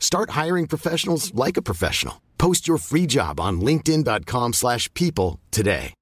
Start 0.00 0.30
hiring 0.30 0.66
professionals 0.66 1.32
like 1.34 1.56
a 1.56 1.62
professional. 1.62 2.14
Post 2.36 2.66
your 2.66 2.78
free 2.78 3.06
job 3.06 3.38
on 3.38 3.60
linkedin.com/people 3.60 4.52
slash 4.52 4.88
people 4.94 5.38
today. 5.52 5.94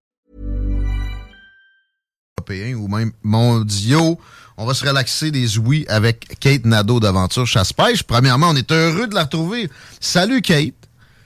européens 2.49 2.77
ou 2.77 2.89
même 2.89 3.13
mondiaux. 3.23 4.19
On 4.57 4.67
va 4.67 4.75
se 4.75 4.87
relaxer 4.87 5.31
des 5.31 5.59
ouïes 5.59 5.85
avec 5.89 6.39
Kate 6.41 6.65
Nadeau 6.65 7.01
d'Aventure 7.01 7.47
Chasse-Pêche. 7.47 8.03
Premièrement, 8.03 8.49
on 8.51 8.57
est 8.57 8.73
heureux 8.73 9.07
de 9.07 9.15
la 9.15 9.25
retrouver. 9.25 9.69
Salut 10.01 10.41
Kate. 10.41 10.75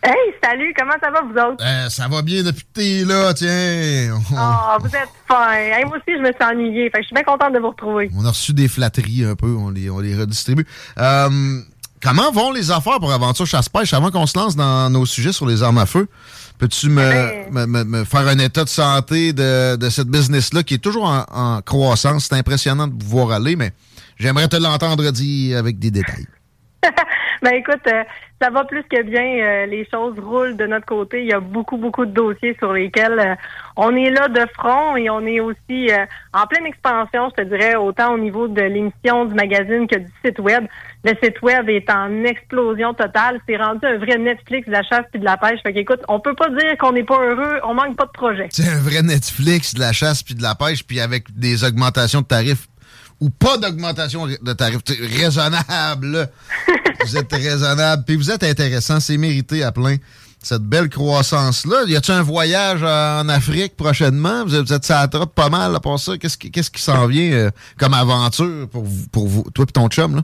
Hey, 0.04 0.34
salut, 0.42 0.74
comment 0.76 0.94
ça 1.00 1.10
va 1.12 1.20
vous 1.22 1.52
autres? 1.52 1.64
Euh, 1.64 1.88
ça 1.88 2.08
va 2.08 2.22
bien 2.22 2.42
depuis 2.42 2.64
que 2.64 2.72
t'es 2.72 3.04
là, 3.04 3.32
tiens. 3.34 4.18
Oh, 4.32 4.78
vous 4.80 4.88
êtes 4.88 5.08
fin. 5.28 5.52
Hey, 5.52 5.84
moi 5.84 5.96
aussi, 5.96 6.16
je 6.16 6.20
me 6.20 6.32
suis 6.32 6.44
ennuyée. 6.44 6.90
Fait 6.90 6.98
que 6.98 7.02
je 7.02 7.06
suis 7.06 7.14
bien 7.14 7.22
contente 7.22 7.52
de 7.54 7.60
vous 7.60 7.70
retrouver. 7.70 8.10
on 8.18 8.24
a 8.24 8.30
reçu 8.30 8.52
des 8.52 8.66
flatteries 8.66 9.24
un 9.24 9.36
peu, 9.36 9.54
on 9.54 9.70
les, 9.70 9.88
on 9.90 10.00
les 10.00 10.16
redistribue. 10.16 10.66
Euh, 10.98 11.60
comment 12.02 12.30
vont 12.32 12.52
les 12.52 12.70
affaires 12.70 12.98
pour 13.00 13.12
Aventure 13.12 13.46
Chasse-Pêche 13.46 13.94
avant 13.94 14.10
qu'on 14.10 14.26
se 14.26 14.36
lance 14.38 14.56
dans 14.56 14.90
nos 14.90 15.06
sujets 15.06 15.32
sur 15.32 15.46
les 15.46 15.62
armes 15.62 15.78
à 15.78 15.86
feu? 15.86 16.08
Peux-tu 16.58 16.88
me, 16.88 17.00
Ben- 17.00 17.50
me- 17.50 17.66
me- 17.66 17.84
me 17.84 18.04
faire 18.04 18.26
un 18.28 18.38
état 18.38 18.64
de 18.64 18.68
santé 18.68 19.32
de, 19.32 19.76
de 19.76 19.90
cette 19.90 20.08
business-là 20.08 20.62
qui 20.62 20.74
est 20.74 20.78
toujours 20.78 21.04
en, 21.04 21.24
en 21.32 21.62
croissance? 21.62 22.26
C'est 22.28 22.36
impressionnant 22.36 22.86
de 22.88 22.94
pouvoir 22.94 23.32
aller, 23.32 23.56
mais 23.56 23.72
j'aimerais 24.18 24.48
te 24.48 24.56
l'entendre 24.56 25.10
dire 25.10 25.58
avec 25.58 25.78
des 25.78 25.90
détails. 25.90 26.26
Ben 27.42 27.54
écoute, 27.54 27.80
euh, 27.88 28.04
ça 28.40 28.50
va 28.50 28.64
plus 28.64 28.82
que 28.84 29.02
bien. 29.02 29.22
euh, 29.44 29.66
les 29.66 29.86
choses 29.92 30.18
roulent 30.18 30.56
de 30.56 30.66
notre 30.66 30.86
côté. 30.86 31.22
Il 31.22 31.28
y 31.28 31.32
a 31.32 31.40
beaucoup, 31.40 31.76
beaucoup 31.76 32.06
de 32.06 32.12
dossiers 32.12 32.54
sur 32.58 32.72
lesquels 32.72 33.18
euh, 33.18 33.34
on 33.76 33.94
est 33.96 34.10
là 34.10 34.28
de 34.28 34.46
front 34.56 34.96
et 34.96 35.10
on 35.10 35.20
est 35.26 35.40
aussi 35.40 35.90
euh, 35.90 36.06
en 36.32 36.46
pleine 36.46 36.66
expansion, 36.66 37.30
je 37.36 37.42
te 37.42 37.48
dirais, 37.48 37.74
autant 37.74 38.14
au 38.14 38.18
niveau 38.18 38.46
de 38.48 38.60
l'émission 38.62 39.24
du 39.24 39.34
magazine 39.34 39.86
que 39.88 39.98
du 39.98 40.10
site 40.24 40.38
web. 40.38 40.66
Le 41.04 41.12
site 41.20 41.42
web 41.42 41.68
est 41.68 41.90
en 41.90 42.22
explosion 42.24 42.94
totale. 42.94 43.40
C'est 43.48 43.56
rendu 43.56 43.84
un 43.84 43.98
vrai 43.98 44.18
Netflix 44.18 44.68
de 44.68 44.72
la 44.72 44.84
chasse 44.84 45.04
puis 45.10 45.18
de 45.18 45.24
la 45.24 45.36
pêche. 45.36 45.58
Fait 45.64 45.72
qu'écoute, 45.72 46.00
on 46.08 46.20
peut 46.20 46.34
pas 46.34 46.48
dire 46.50 46.76
qu'on 46.78 46.92
n'est 46.92 47.02
pas 47.02 47.18
heureux. 47.20 47.58
On 47.64 47.74
manque 47.74 47.96
pas 47.96 48.06
de 48.06 48.12
projets. 48.12 48.46
C'est 48.50 48.68
un 48.68 48.78
vrai 48.78 49.02
Netflix 49.02 49.74
de 49.74 49.80
la 49.80 49.92
chasse 49.92 50.22
puis 50.22 50.36
de 50.36 50.42
la 50.42 50.54
pêche, 50.54 50.84
puis 50.86 51.00
avec 51.00 51.24
des 51.36 51.64
augmentations 51.64 52.20
de 52.20 52.26
tarifs 52.26 52.68
ou 53.20 53.30
pas 53.30 53.56
d'augmentation 53.56 54.26
de 54.26 54.52
tarifs. 54.52 54.82
T'sais, 54.84 54.98
Raisonnable. 55.00 56.28
vous 57.04 57.16
êtes 57.16 57.32
raisonnable. 57.32 58.04
Puis 58.06 58.16
vous 58.16 58.30
êtes 58.30 58.44
intéressant. 58.44 59.00
C'est 59.00 59.16
mérité 59.16 59.62
à 59.62 59.72
plein. 59.72 59.96
Cette 60.42 60.62
belle 60.62 60.88
croissance-là. 60.88 61.84
Y 61.86 61.94
a-tu 61.94 62.10
un 62.10 62.22
voyage 62.22 62.82
en 62.82 63.28
Afrique 63.28 63.76
prochainement? 63.76 64.44
Vous 64.44 64.56
êtes, 64.56 64.66
vous 64.66 64.72
êtes 64.72 64.88
la 64.88 65.06
trotte 65.06 65.34
pas 65.34 65.48
mal 65.48 65.74
à 65.76 65.80
part 65.80 66.00
ça. 66.00 66.18
Qu'est-ce 66.18 66.36
qui, 66.36 66.50
qu'est-ce 66.50 66.70
qui 66.70 66.82
s'en 66.82 67.06
vient 67.06 67.32
euh, 67.32 67.50
comme 67.78 67.94
aventure 67.94 68.68
pour 68.68 68.82
vous, 68.82 69.06
pour 69.12 69.28
vous, 69.28 69.44
toi 69.54 69.64
et 69.68 69.72
ton 69.72 69.88
chum? 69.88 70.16
Là? 70.16 70.22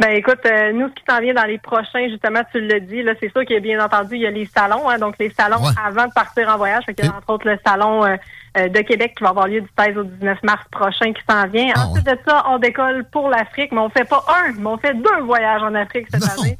Ben 0.00 0.10
écoute, 0.10 0.40
euh, 0.46 0.72
nous, 0.72 0.88
ce 0.88 0.94
qui 0.94 1.02
s'en 1.08 1.20
vient 1.20 1.34
dans 1.34 1.44
les 1.44 1.58
prochains, 1.58 2.08
justement, 2.08 2.40
tu 2.52 2.60
le 2.60 2.80
dis, 2.80 3.02
là, 3.02 3.12
c'est 3.20 3.30
sûr 3.32 3.44
qu'il 3.44 3.54
y 3.54 3.58
a 3.58 3.60
bien 3.60 3.82
entendu, 3.84 4.16
il 4.16 4.22
y 4.22 4.26
a 4.26 4.30
les 4.30 4.46
salons, 4.46 4.88
hein, 4.88 4.98
donc 4.98 5.14
les 5.18 5.30
salons 5.30 5.62
Ouais. 5.62 5.72
avant 5.84 6.06
de 6.06 6.12
partir 6.12 6.48
en 6.48 6.56
voyage. 6.56 6.84
Fait 6.84 6.94
qu'il 6.94 7.04
y 7.04 7.08
a 7.08 7.14
entre 7.16 7.30
autres 7.30 7.48
le 7.48 7.58
salon 7.66 8.04
euh, 8.04 8.16
euh, 8.58 8.68
de 8.68 8.80
Québec 8.80 9.14
qui 9.16 9.22
va 9.24 9.30
avoir 9.30 9.48
lieu 9.48 9.60
du 9.60 9.68
16 9.78 9.96
au 9.98 10.04
19 10.04 10.42
mars 10.42 10.62
prochain 10.70 11.12
qui 11.12 11.22
s'en 11.28 11.46
vient. 11.48 11.72
Ah, 11.76 11.86
Ensuite 11.86 12.06
de 12.06 12.18
ça, 12.26 12.44
on 12.48 12.58
décolle 12.58 13.04
pour 13.10 13.28
l'Afrique, 13.30 13.72
mais 13.72 13.80
on 13.80 13.90
fait 13.90 14.04
pas 14.08 14.24
un, 14.28 14.52
mais 14.58 14.66
on 14.66 14.78
fait 14.78 14.94
deux 14.94 15.22
voyages 15.24 15.62
en 15.62 15.74
Afrique 15.74 16.06
cette 16.10 16.20
Non. 16.22 16.42
année. 16.42 16.58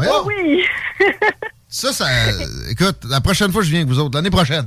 Oh 0.00 0.24
oui! 0.26 0.64
Ça, 1.70 1.92
ça. 1.92 2.06
Écoute, 2.70 2.96
la 3.10 3.20
prochaine 3.20 3.52
fois, 3.52 3.60
je 3.62 3.68
viens 3.68 3.80
avec 3.80 3.90
vous 3.90 3.98
autres. 4.00 4.16
L'année 4.16 4.30
prochaine. 4.30 4.66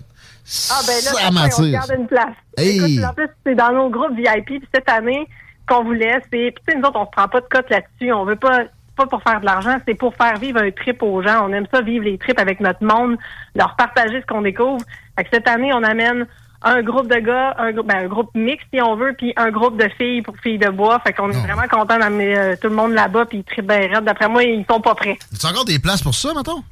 Ah 0.70 0.82
ben 0.86 0.94
là, 0.94 1.12
ça 1.52 1.60
on 1.62 1.70
garde 1.72 1.94
une 1.98 2.08
place. 2.08 2.36
Hey. 2.58 2.78
Écoute, 2.78 3.06
en 3.10 3.14
plus, 3.14 3.28
c'est 3.44 3.56
dans 3.56 3.72
nos 3.72 3.90
groupes 3.90 4.16
VIP. 4.16 4.46
Puis 4.46 4.68
cette 4.74 4.88
année, 4.90 5.28
qu'on 5.72 5.84
voulait, 5.84 6.20
c'est... 6.32 6.52
Puis 6.52 6.64
tu 6.68 6.74
sais, 6.74 6.78
nous 6.78 6.88
autres, 6.88 7.00
on 7.00 7.06
se 7.06 7.12
prend 7.12 7.28
pas 7.28 7.42
de 7.42 7.48
cote 7.48 7.70
là-dessus. 7.70 8.12
On 8.12 8.26
veut 8.26 8.36
pas... 8.36 8.59
pas 8.96 9.06
pour 9.06 9.24
faire 9.24 9.40
de 9.40 9.46
l'argent, 9.46 9.78
c'est 9.88 9.96
pour 9.96 10.16
faire 10.16 10.38
vivre 10.38 10.59
un 10.62 10.72
trip 10.72 11.02
aux 11.02 11.22
gens. 11.22 11.48
On 11.48 11.54
aime 11.54 11.66
ça, 11.74 11.82
vivre 11.82 12.06
les 12.06 12.18
trips 12.18 12.40
avec 12.40 12.59
notre 12.59 12.84
monde, 12.84 13.18
leur 13.56 13.76
partager 13.76 14.22
ce 14.22 14.26
qu'on 14.26 14.42
découvre. 14.42 14.84
Fait 15.18 15.24
que 15.24 15.30
cette 15.34 15.48
année, 15.48 15.72
on 15.74 15.84
amène 15.84 16.28
un 16.64 16.84
groupe 16.84 17.08
de 17.08 17.20
gars, 17.20 17.56
un, 17.58 17.72
ben, 17.72 18.06
un 18.06 18.08
groupe 18.08 18.30
mixte 18.36 18.68
si 18.72 18.80
on 18.82 18.96
veut, 18.96 19.14
puis 19.18 19.34
un 19.36 19.50
groupe 19.50 19.78
de 19.82 19.90
filles 19.98 20.22
pour 20.22 20.38
filles 20.38 20.59
de 20.59 20.70
bois. 20.70 21.00
Fait 21.00 21.14
qu'on 21.14 21.32
est 21.32 21.42
vraiment 21.48 21.68
content 21.68 21.98
d'amener 21.98 22.38
euh, 22.38 22.56
tout 22.62 22.70
le 22.70 22.76
monde 22.76 22.92
là-bas, 22.92 23.26
puis 23.26 23.40
ils 23.40 23.44
trippent 23.44 23.68
bien. 23.68 24.02
D'après 24.02 24.30
moi, 24.30 24.44
ils 24.44 24.64
sont 24.70 24.80
pas 24.80 24.94
prêts. 24.94 25.18
Y 25.32 25.46
a 25.46 25.50
encore 25.50 25.66
des 25.66 25.80
places 25.80 26.03
pour 26.03 26.14
ça, 26.14 26.30
mettons? 26.36 26.64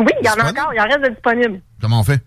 Oui, 0.00 0.12
il 0.20 0.26
y 0.26 0.30
en 0.30 0.44
a 0.44 0.50
encore, 0.50 0.72
il 0.74 0.80
en 0.80 0.84
reste 0.84 1.02
de 1.02 1.10
disponibles. 1.10 1.60
Comment 1.80 2.00
on 2.00 2.04
fait? 2.04 2.20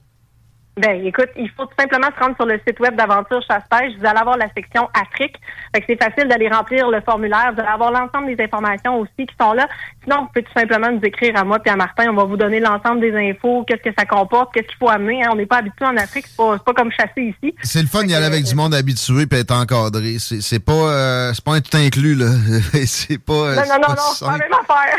Ben, 0.78 1.06
écoute, 1.06 1.28
il 1.38 1.50
faut 1.50 1.66
tout 1.66 1.74
simplement 1.78 2.08
se 2.18 2.24
rendre 2.24 2.36
sur 2.38 2.46
le 2.46 2.60
site 2.66 2.80
web 2.80 2.96
d'Aventure 2.96 3.42
Chasse-Pêche. 3.46 3.92
Vous 4.00 4.06
allez 4.06 4.20
avoir 4.20 4.38
la 4.38 4.48
section 4.56 4.88
Afrique. 4.94 5.36
Fait 5.76 5.82
que 5.82 5.86
c'est 5.90 6.02
facile 6.02 6.30
d'aller 6.30 6.48
remplir 6.48 6.90
le 6.90 7.02
formulaire. 7.02 7.52
Vous 7.54 7.60
allez 7.60 7.70
avoir 7.70 7.92
l'ensemble 7.92 8.34
des 8.36 8.42
informations 8.42 9.00
aussi 9.00 9.28
qui 9.28 9.36
sont 9.40 9.52
là. 9.52 9.68
Sinon, 10.04 10.22
vous 10.22 10.28
pouvez 10.28 10.44
tout 10.44 10.54
simplement 10.58 10.90
nous 10.90 11.02
écrire 11.04 11.36
à 11.38 11.44
moi 11.44 11.60
et 11.66 11.70
à 11.70 11.76
Martin. 11.76 12.06
On 12.10 12.14
va 12.16 12.24
vous 12.24 12.38
donner 12.38 12.62
l'ensemble 12.62 13.02
des 13.02 13.14
infos, 13.14 13.66
qu'est-ce 13.68 13.82
que 13.90 13.94
ça 13.98 14.06
comporte, 14.06 14.54
qu'est-ce 14.54 14.68
qu'il 14.68 14.78
faut 14.78 14.90
amener. 14.90 15.24
hein. 15.24 15.30
On 15.34 15.36
n'est 15.36 15.46
pas 15.46 15.58
habitué 15.58 15.86
en 15.86 15.98
Afrique. 15.98 16.26
C'est 16.28 16.38
pas, 16.38 16.58
pas 16.60 16.74
comme 16.74 16.92
chasser 16.92 17.36
ici. 17.44 17.54
C'est 17.64 17.82
le 17.82 17.88
fun 17.90 18.04
d'y 18.04 18.16
aller 18.16 18.26
avec 18.28 18.46
du 18.46 18.56
monde 18.56 18.74
habitué 18.74 19.24
et 19.30 19.36
être 19.36 19.52
encadré. 19.52 20.18
C'est 20.20 20.42
c'est 20.42 20.60
pas, 20.60 20.72
euh, 20.74 21.34
c'est 21.34 21.44
pas 21.44 21.54
un 21.56 21.62
tout 21.62 21.76
inclus, 21.76 22.16
là. 22.16 22.28
c'est 22.86 23.18
pas. 23.18 23.34
euh, 23.34 23.56
Non, 23.56 23.62
c'est 23.66 23.70
non, 23.70 23.76
non, 23.76 23.82
pas 23.88 23.94
non, 23.96 24.02
c'est 24.16 24.26
pas 24.26 24.32
la 24.32 24.38
même 24.38 24.54
affaire. 24.54 24.98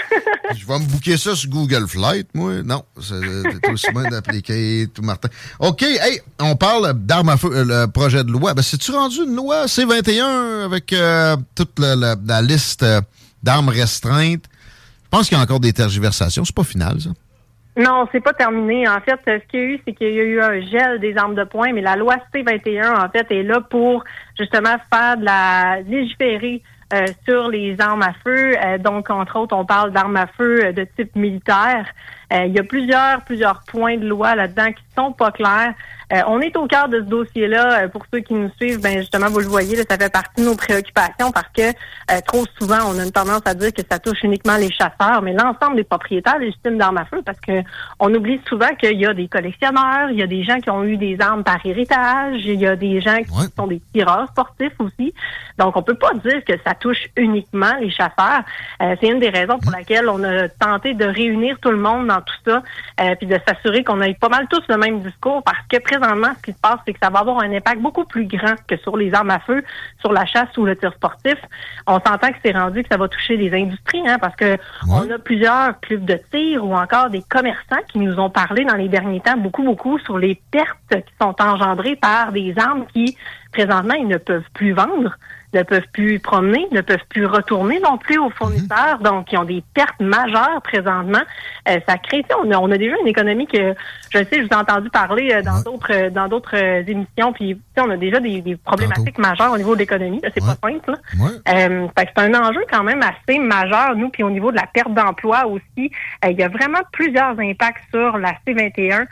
Je 0.55 0.67
vais 0.67 0.79
me 0.79 0.85
booker 0.87 1.17
ça 1.17 1.35
sur 1.35 1.49
Google 1.49 1.87
Flight, 1.89 2.29
moi. 2.35 2.63
Non, 2.63 2.85
c'est 3.01 3.15
c'est 3.63 3.71
aussi 3.71 3.91
bien 3.91 4.03
d'appliquer 4.11 4.87
tout 4.95 5.03
Martin. 5.03 5.29
OK, 5.63 5.83
hey, 5.83 6.21
on 6.41 6.57
parle 6.57 6.93
d'armes 6.93 7.29
à 7.29 7.37
feu, 7.37 7.49
euh, 7.55 7.65
le 7.65 7.87
projet 7.91 8.25
de 8.25 8.33
loi. 8.33 8.53
Ben, 8.53 8.63
c'est-tu 8.63 8.91
rendu 8.91 9.19
une 9.25 9.37
loi 9.37 9.69
C-21 9.69 10.65
avec 10.65 10.93
euh, 10.93 11.37
toute 11.55 11.79
la, 11.79 11.95
la- 11.95 12.43
liste 12.43 12.83
euh, 12.83 13.01
d'armes 13.45 13.69
restreintes? 13.69 14.47
Je 15.05 15.09
pense 15.09 15.29
qu'il 15.29 15.39
y 15.39 15.41
a 15.41 15.45
encore 15.45 15.61
des 15.61 15.73
tergiversations. 15.73 16.45
C'est 16.45 16.57
pas 16.57 16.65
final, 16.65 17.01
ça. 17.01 17.11
Non, 17.77 18.09
c'est 18.11 18.21
pas 18.21 18.33
terminé. 18.33 18.89
En 18.89 19.01
fait, 19.03 19.19
ce 19.25 19.47
qu'il 19.49 19.61
y 19.61 19.63
a 19.63 19.67
eu, 19.67 19.81
c'est 19.87 19.93
qu'il 19.95 20.09
y 20.13 20.19
a 20.19 20.25
eu 20.25 20.41
un 20.43 20.61
gel 20.67 20.99
des 21.01 21.17
armes 21.17 21.37
de 21.37 21.45
poing, 21.45 21.73
mais 21.73 21.81
la 21.81 21.95
loi 21.95 22.17
C-21, 22.35 22.97
en 23.07 23.09
fait, 23.11 23.27
est 23.31 23.45
là 23.45 23.61
pour 23.61 24.03
justement 24.37 24.75
faire 24.93 25.17
de 25.17 25.25
la 25.25 25.81
légiférer 25.83 26.61
euh, 26.93 27.07
sur 27.27 27.49
les 27.49 27.81
armes 27.81 28.03
à 28.03 28.13
feu. 28.25 28.55
Euh, 28.59 28.77
donc, 28.77 29.09
entre 29.09 29.39
autres, 29.39 29.57
on 29.57 29.65
parle 29.65 29.93
d'armes 29.93 30.17
à 30.17 30.27
feu 30.27 30.67
euh, 30.67 30.73
de 30.73 30.85
type 30.85 31.17
militaire. 31.17 31.87
il 32.31 32.53
y 32.53 32.59
a 32.59 32.65
plusieurs, 32.65 33.23
plusieurs 33.23 33.63
points 33.63 33.97
de 33.97 34.07
loi 34.07 34.35
là-dedans 34.35 34.73
qui 34.73 34.85
sont 34.95 35.13
pas 35.13 35.31
clairs. 35.31 35.75
Euh, 36.13 36.21
on 36.27 36.41
est 36.41 36.55
au 36.57 36.67
cœur 36.67 36.89
de 36.89 36.99
ce 36.99 37.05
dossier-là. 37.05 37.85
Euh, 37.85 37.89
pour 37.89 38.03
ceux 38.13 38.21
qui 38.21 38.35
nous 38.35 38.51
suivent, 38.57 38.81
ben 38.81 38.99
justement, 38.99 39.29
vous 39.29 39.39
le 39.39 39.47
voyez, 39.47 39.77
ça 39.77 39.97
fait 39.97 40.13
partie 40.13 40.43
de 40.43 40.47
nos 40.47 40.57
préoccupations 40.57 41.33
parce 41.33 41.49
que 41.57 41.63
euh, 41.63 42.21
trop 42.27 42.45
souvent, 42.59 42.81
on 42.87 42.99
a 42.99 43.05
une 43.05 43.13
tendance 43.13 43.43
à 43.47 43.55
dire 43.55 43.73
que 43.73 43.81
ça 43.91 43.99
touche 43.99 44.23
uniquement 44.23 44.57
les 44.57 44.71
chasseurs, 44.71 45.23
mais 45.23 45.33
l'ensemble 45.33 45.77
des 45.77 45.85
propriétaires 45.85 46.39
légitimes 46.39 46.77
d'armes 46.77 46.99
à 46.99 47.07
feu, 47.07 47.23
parce 47.25 47.41
que 47.41 47.63
on 47.99 48.13
oublie 48.13 48.41
souvent 48.47 48.75
qu'il 48.79 49.01
y 49.01 49.07
a 49.07 49.15
des 49.15 49.29
collectionneurs, 49.29 50.11
il 50.11 50.19
y 50.19 50.23
a 50.23 50.27
des 50.27 50.45
gens 50.45 50.59
qui 50.61 50.69
ont 50.69 50.85
eu 50.85 50.99
des 50.99 51.17
armes 51.19 51.45
par 51.45 51.65
héritage, 51.65 52.41
il 52.45 52.61
y 52.61 52.67
a 52.67 52.77
des 52.77 53.01
gens 53.01 53.17
qui 53.17 53.55
sont 53.57 53.67
des 53.67 53.81
tireurs 53.95 54.29
sportifs 54.29 54.75
aussi. 54.81 55.15
Donc, 55.59 55.77
on 55.77 55.83
peut 55.83 55.95
pas 55.95 56.13
dire 56.15 56.45
que 56.45 56.55
ça 56.65 56.75
touche 56.75 57.07
uniquement 57.17 57.75
les 57.81 57.91
chasseurs. 57.91 58.43
C'est 58.81 59.09
une 59.09 59.21
des 59.21 59.29
raisons 59.29 59.59
pour 59.59 59.71
laquelle 59.71 60.09
on 60.09 60.23
a 60.25 60.49
tenté 60.49 60.95
de 60.95 61.05
réunir 61.05 61.59
tout 61.61 61.71
le 61.71 61.77
monde 61.77 62.09
dans 62.09 62.21
tout 62.21 62.35
ça, 62.47 62.63
puis 63.17 63.27
de 63.27 63.39
s'assurer 63.47 63.85
qu'on 63.85 64.01
ait 64.01 64.15
pas 64.15 64.29
mal 64.29 64.47
tous 64.49 64.63
le 64.69 64.77
même 64.77 65.01
discours, 65.01 65.43
parce 65.43 65.65
que 65.71 65.79
présentement, 66.03 66.33
ce 66.37 66.43
qui 66.43 66.53
se 66.53 66.61
passe, 66.61 66.79
c'est 66.85 66.93
que 66.93 66.99
ça 67.03 67.11
va 67.11 67.21
avoir 67.21 67.41
un 67.43 67.53
impact 67.53 67.81
beaucoup 67.81 68.05
plus 68.05 68.27
grand 68.27 68.55
que 68.67 68.77
sur 68.77 68.97
les 68.97 69.15
armes 69.15 69.31
à 69.31 69.39
feu, 69.39 69.63
sur 70.01 70.13
la 70.13 70.27
chasse 70.27 70.57
ou 70.57 70.65
le 70.65 70.77
tir 70.77 70.93
sportif. 70.95 71.37
On 71.87 71.95
s'entend 71.95 72.29
que 72.29 72.39
c'est 72.45 72.53
rendu 72.53 72.83
que 72.83 72.89
ça 72.91 72.97
va 72.97 73.09
toucher 73.09 73.37
les 73.37 73.53
industries, 73.55 74.07
hein, 74.09 74.19
parce 74.21 74.35
que 74.37 74.59
on 74.89 75.09
a 75.11 75.19
plusieurs 75.19 75.79
clubs 75.81 76.05
de 76.05 76.19
tir 76.31 76.65
ou 76.65 76.75
encore 76.75 77.11
des 77.11 77.23
commerçants 77.23 77.83
qui 77.89 77.99
nous 77.99 78.19
ont 78.19 78.31
parlé 78.31 78.65
dans 78.65 78.77
les 78.77 78.89
derniers 78.89 79.21
temps 79.21 79.37
beaucoup, 79.37 79.63
beaucoup 79.63 79.99
sur 80.01 80.19
les 80.19 80.41
pertes 80.51 80.77
qui 80.91 81.15
sont 81.21 81.35
engendrées 81.41 81.97
par 81.97 82.33
des 82.33 82.55
armes 82.59 82.87
qui, 82.93 83.17
présentement, 83.53 83.95
ils 83.95 84.09
ne 84.09 84.19
peuvent 84.19 84.49
plus 84.55 84.73
vendre 84.73 85.17
ne 85.53 85.63
peuvent 85.63 85.87
plus 85.93 86.19
promener, 86.19 86.67
ne 86.73 86.81
peuvent 86.81 87.07
plus 87.09 87.27
retourner 87.27 87.81
non 87.81 87.99
plus 87.99 88.19
aux 88.19 88.31
fournisseurs, 88.31 88.99
mhm. 88.99 89.05
donc 89.05 89.33
ils 89.33 89.39
ont 89.39 89.45
des 89.45 89.63
pertes 89.75 90.01
majeures 90.01 90.61
présentement. 90.63 91.23
Euh, 91.69 91.79
ça 91.87 91.99
crée, 91.99 92.25
on 92.43 92.51
a, 92.51 92.59
on 92.59 92.71
a 92.71 92.79
déjà 92.79 92.97
une 93.01 93.09
économie 93.09 93.47
que 93.47 93.75
je 94.13 94.19
sais, 94.19 94.29
je 94.33 94.43
vous 94.43 94.49
ai 94.49 94.55
entendu 94.55 94.91
parler 94.91 95.33
euh, 95.33 95.43
dans 95.43 95.61
d'autres 95.63 95.93
euh, 95.93 96.11
dans 96.11 96.29
d'autres 96.29 96.55
émissions, 96.57 97.33
puis 97.33 97.59
on 97.79 97.89
a 97.89 97.97
déjà 97.97 98.21
des, 98.21 98.43
des 98.43 98.57
problématiques 98.57 99.19
majeures 99.19 99.53
au 99.53 99.57
niveau 99.57 99.75
de 99.75 99.81
l'économie. 99.81 100.21
C'est 100.23 100.45
pas 100.45 100.57
simple. 100.63 100.95
Euh, 101.49 101.87
c'est 101.97 102.19
un 102.19 102.35
enjeu 102.35 102.61
quand 102.71 102.83
même 102.83 103.03
assez 103.03 103.39
majeur, 103.39 103.97
nous, 103.97 104.11
puis 104.11 104.23
au 104.23 104.31
niveau 104.31 104.51
de 104.51 104.57
la 104.57 104.67
perte 104.67 104.93
d'emploi 104.93 105.47
aussi. 105.47 105.91
il 106.29 106.39
y 106.39 106.43
a 106.43 106.49
vraiment 106.49 106.81
plusieurs 106.93 107.39
impacts 107.39 107.85
sur 107.91 108.19
la 108.19 108.35
C21 108.47 109.07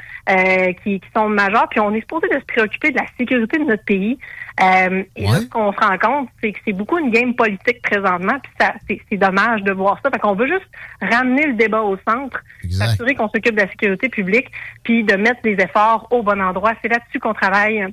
qui, 0.83 1.01
qui 1.01 1.09
sont 1.15 1.29
majeurs, 1.29 1.69
puis 1.71 1.81
on 1.81 1.93
est 1.95 2.01
supposé 2.01 2.29
de 2.29 2.39
se 2.39 2.45
préoccuper 2.45 2.91
de 2.91 2.99
la 2.99 3.07
sécurité 3.19 3.59
de 3.59 3.65
notre 3.65 3.85
pays. 3.85 4.19
Euh, 4.61 5.03
et 5.17 5.27
là, 5.27 5.41
ce 5.41 5.47
qu'on 5.47 5.73
se 5.73 5.79
rend 5.79 5.99
compte, 5.99 6.29
c'est 6.41 6.53
que 6.53 6.59
c'est 6.65 6.73
beaucoup 6.73 6.99
une 6.99 7.11
game 7.11 7.35
politique 7.35 7.81
présentement, 7.83 8.39
puis 8.43 8.53
ça, 8.61 8.75
c'est, 8.89 9.17
dommage 9.17 9.63
de 9.63 9.73
voir 9.73 9.99
ça. 10.03 10.11
Fait 10.11 10.19
qu'on 10.19 10.35
veut 10.35 10.47
juste 10.47 10.69
ramener 11.01 11.47
le 11.47 11.55
débat 11.55 11.83
au 11.83 11.97
centre, 12.09 12.41
s'assurer 12.71 13.15
qu'on 13.15 13.29
s'occupe 13.29 13.55
de 13.55 13.61
la 13.61 13.69
sécurité 13.69 14.09
publique, 14.09 14.51
puis 14.83 15.05
de 15.05 15.15
mettre 15.17 15.43
des 15.43 15.53
efforts 15.53 16.09
au 16.11 16.23
bon 16.23 16.41
endroit. 16.41 16.73
C'est 16.83 16.89
là-dessus 16.89 17.19
qu'on 17.19 17.35
travaille 17.35 17.87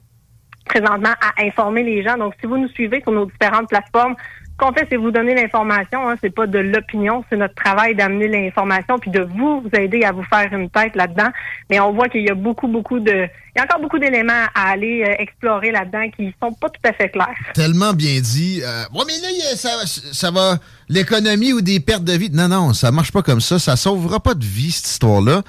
présentement 0.66 1.14
à 1.22 1.44
informer 1.44 1.84
les 1.84 2.04
gens. 2.04 2.18
Donc, 2.18 2.34
si 2.40 2.46
vous 2.46 2.58
nous 2.58 2.68
suivez 2.70 3.02
sur 3.02 3.12
nos 3.12 3.26
différentes 3.26 3.70
plateformes, 3.70 4.16
qu'on 4.58 4.74
fait, 4.74 4.88
c'est 4.90 4.98
vous 4.98 5.12
donner 5.12 5.36
l'information. 5.36 6.10
Hein, 6.10 6.16
c'est 6.22 6.34
pas 6.34 6.48
de 6.48 6.60
l'opinion, 6.60 7.24
c'est 7.30 7.38
notre 7.38 7.56
travail 7.56 7.96
d'amener 7.96 8.28
l'information 8.28 8.98
puis 9.00 9.12
de 9.12 9.22
vous, 9.22 9.62
vous 9.62 9.80
aider 9.80 10.04
à 10.04 10.12
vous 10.12 10.24
faire 10.24 10.52
une 10.52 10.70
tête 10.70 10.96
là-dedans. 10.96 11.30
Mais 11.70 11.80
on 11.80 11.94
voit 11.94 12.10
qu'il 12.10 12.24
y 12.24 12.30
a 12.30 12.36
beaucoup, 12.36 12.68
beaucoup 12.68 13.00
de, 13.00 13.12
il 13.12 13.58
y 13.58 13.60
a 13.60 13.64
encore 13.64 13.82
beaucoup 13.82 14.00
d'éléments 14.00 14.46
à 14.56 14.70
aller 14.70 15.04
euh, 15.04 15.16
explorer 15.20 15.72
là-dedans 15.72 16.10
qui 16.16 16.34
sont 16.42 16.54
pas 16.54 16.70
tout 16.70 16.82
à 16.84 16.94
fait 16.94 17.10
clairs. 17.10 17.28
Tellement 17.54 17.94
bien 17.94 18.20
dit. 18.20 18.62
Euh, 18.64 18.84
mais 18.94 19.14
là, 19.22 19.56
ça, 19.56 19.70
ça 19.86 20.32
va, 20.32 20.58
l'économie 20.90 21.54
ou 21.54 21.62
des 21.62 21.80
pertes 21.80 22.04
de 22.04 22.14
vie. 22.14 22.30
Non, 22.32 22.48
non, 22.48 22.74
ça 22.74 22.92
marche 22.92 23.12
pas 23.12 23.22
comme 23.22 23.42
ça. 23.42 23.60
Ça 23.60 23.76
sauvera 23.76 24.20
pas 24.20 24.34
de 24.34 24.46
vie 24.46 24.72
cette 24.72 24.88
histoire-là 24.88 25.44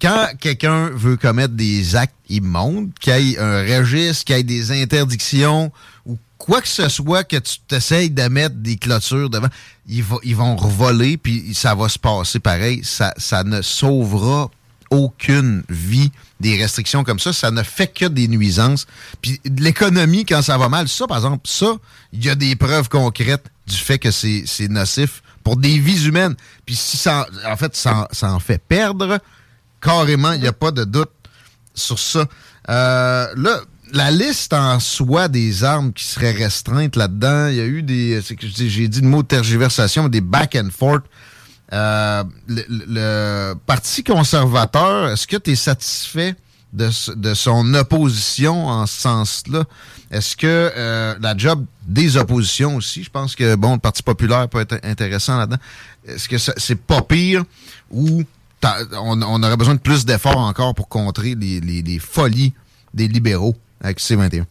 quand 0.00 0.26
quelqu'un 0.38 0.90
veut 0.90 1.16
commettre 1.16 1.54
des 1.54 1.96
actes 1.96 2.14
immondes, 2.28 2.90
qu'il 3.00 3.18
y 3.18 3.34
ait 3.34 3.38
un 3.38 3.62
registre, 3.62 4.24
qu'il 4.24 4.36
y 4.36 4.40
ait 4.40 4.42
des 4.42 4.82
interdictions 4.82 5.72
ou 6.04 6.18
quoi 6.44 6.60
que 6.60 6.68
ce 6.68 6.90
soit 6.90 7.24
que 7.24 7.38
tu 7.38 7.58
t'essayes 7.66 8.10
de 8.10 8.28
mettre 8.28 8.56
des 8.56 8.76
clôtures 8.76 9.30
devant, 9.30 9.48
ils, 9.88 10.04
vont 10.04 10.56
revoler, 10.56 11.16
puis 11.16 11.54
ça 11.54 11.74
va 11.74 11.88
se 11.88 11.98
passer 11.98 12.38
pareil. 12.38 12.82
Ça, 12.84 13.14
ça 13.16 13.44
ne 13.44 13.62
sauvera 13.62 14.50
aucune 14.90 15.62
vie 15.70 16.12
des 16.40 16.60
restrictions 16.60 17.02
comme 17.02 17.18
ça. 17.18 17.32
Ça 17.32 17.50
ne 17.50 17.62
fait 17.62 17.86
que 17.86 18.04
des 18.04 18.28
nuisances. 18.28 18.86
Puis 19.22 19.40
l'économie, 19.58 20.26
quand 20.26 20.42
ça 20.42 20.58
va 20.58 20.68
mal, 20.68 20.86
ça, 20.86 21.06
par 21.06 21.16
exemple, 21.16 21.48
ça, 21.48 21.76
il 22.12 22.22
y 22.22 22.28
a 22.28 22.34
des 22.34 22.56
preuves 22.56 22.90
concrètes 22.90 23.46
du 23.66 23.76
fait 23.76 23.98
que 23.98 24.10
c'est 24.10 24.68
nocif 24.68 25.22
pour 25.44 25.56
des 25.56 25.78
vies 25.78 26.04
humaines. 26.04 26.34
Puis 26.66 26.76
si 26.76 26.98
ça, 26.98 27.26
en 27.46 27.56
fait, 27.56 27.74
ça, 27.74 28.06
ça 28.12 28.30
en 28.30 28.38
fait 28.38 28.58
perdre, 28.58 29.18
carrément, 29.80 30.32
il 30.32 30.42
n'y 30.42 30.46
a 30.46 30.52
pas 30.52 30.72
de 30.72 30.84
doute 30.84 31.10
sur 31.74 31.98
ça. 31.98 32.26
Euh, 32.68 33.28
là, 33.34 33.60
la 33.94 34.10
liste 34.10 34.52
en 34.52 34.80
soi 34.80 35.28
des 35.28 35.64
armes 35.64 35.92
qui 35.92 36.04
seraient 36.04 36.32
restreintes 36.32 36.96
là-dedans, 36.96 37.48
il 37.48 37.56
y 37.56 37.60
a 37.60 37.64
eu 37.64 37.82
des, 37.82 38.20
j'ai 38.50 38.88
dit 38.88 39.00
le 39.00 39.08
mot 39.08 39.22
tergiversation, 39.22 40.08
des 40.08 40.20
back 40.20 40.56
and 40.56 40.68
forth. 40.76 41.04
Euh, 41.72 42.24
le, 42.48 43.54
Parti 43.66 44.04
conservateur, 44.04 45.10
est-ce 45.10 45.26
que 45.26 45.36
tu 45.36 45.52
es 45.52 45.56
satisfait 45.56 46.34
de, 46.72 46.90
son 47.34 47.74
opposition 47.74 48.66
en 48.66 48.86
ce 48.86 49.00
sens-là? 49.00 49.64
Est-ce 50.10 50.36
que 50.36 50.72
euh, 50.76 51.14
la 51.20 51.36
job 51.36 51.64
des 51.86 52.16
oppositions 52.16 52.76
aussi, 52.76 53.04
je 53.04 53.10
pense 53.10 53.34
que 53.34 53.54
bon, 53.54 53.74
le 53.74 53.78
Parti 53.78 54.02
populaire 54.02 54.48
peut 54.48 54.60
être 54.60 54.78
intéressant 54.84 55.38
là-dedans. 55.38 55.58
Est-ce 56.06 56.28
que 56.28 56.36
c'est 56.38 56.80
pas 56.80 57.00
pire 57.02 57.44
ou 57.90 58.22
on, 58.92 59.42
aurait 59.42 59.56
besoin 59.56 59.74
de 59.74 59.80
plus 59.80 60.04
d'efforts 60.04 60.38
encore 60.38 60.74
pour 60.74 60.88
contrer 60.88 61.34
les, 61.34 61.98
folies 61.98 62.52
des 62.92 63.08
libéraux? 63.08 63.54
Avec 63.82 63.98
C21? 63.98 64.44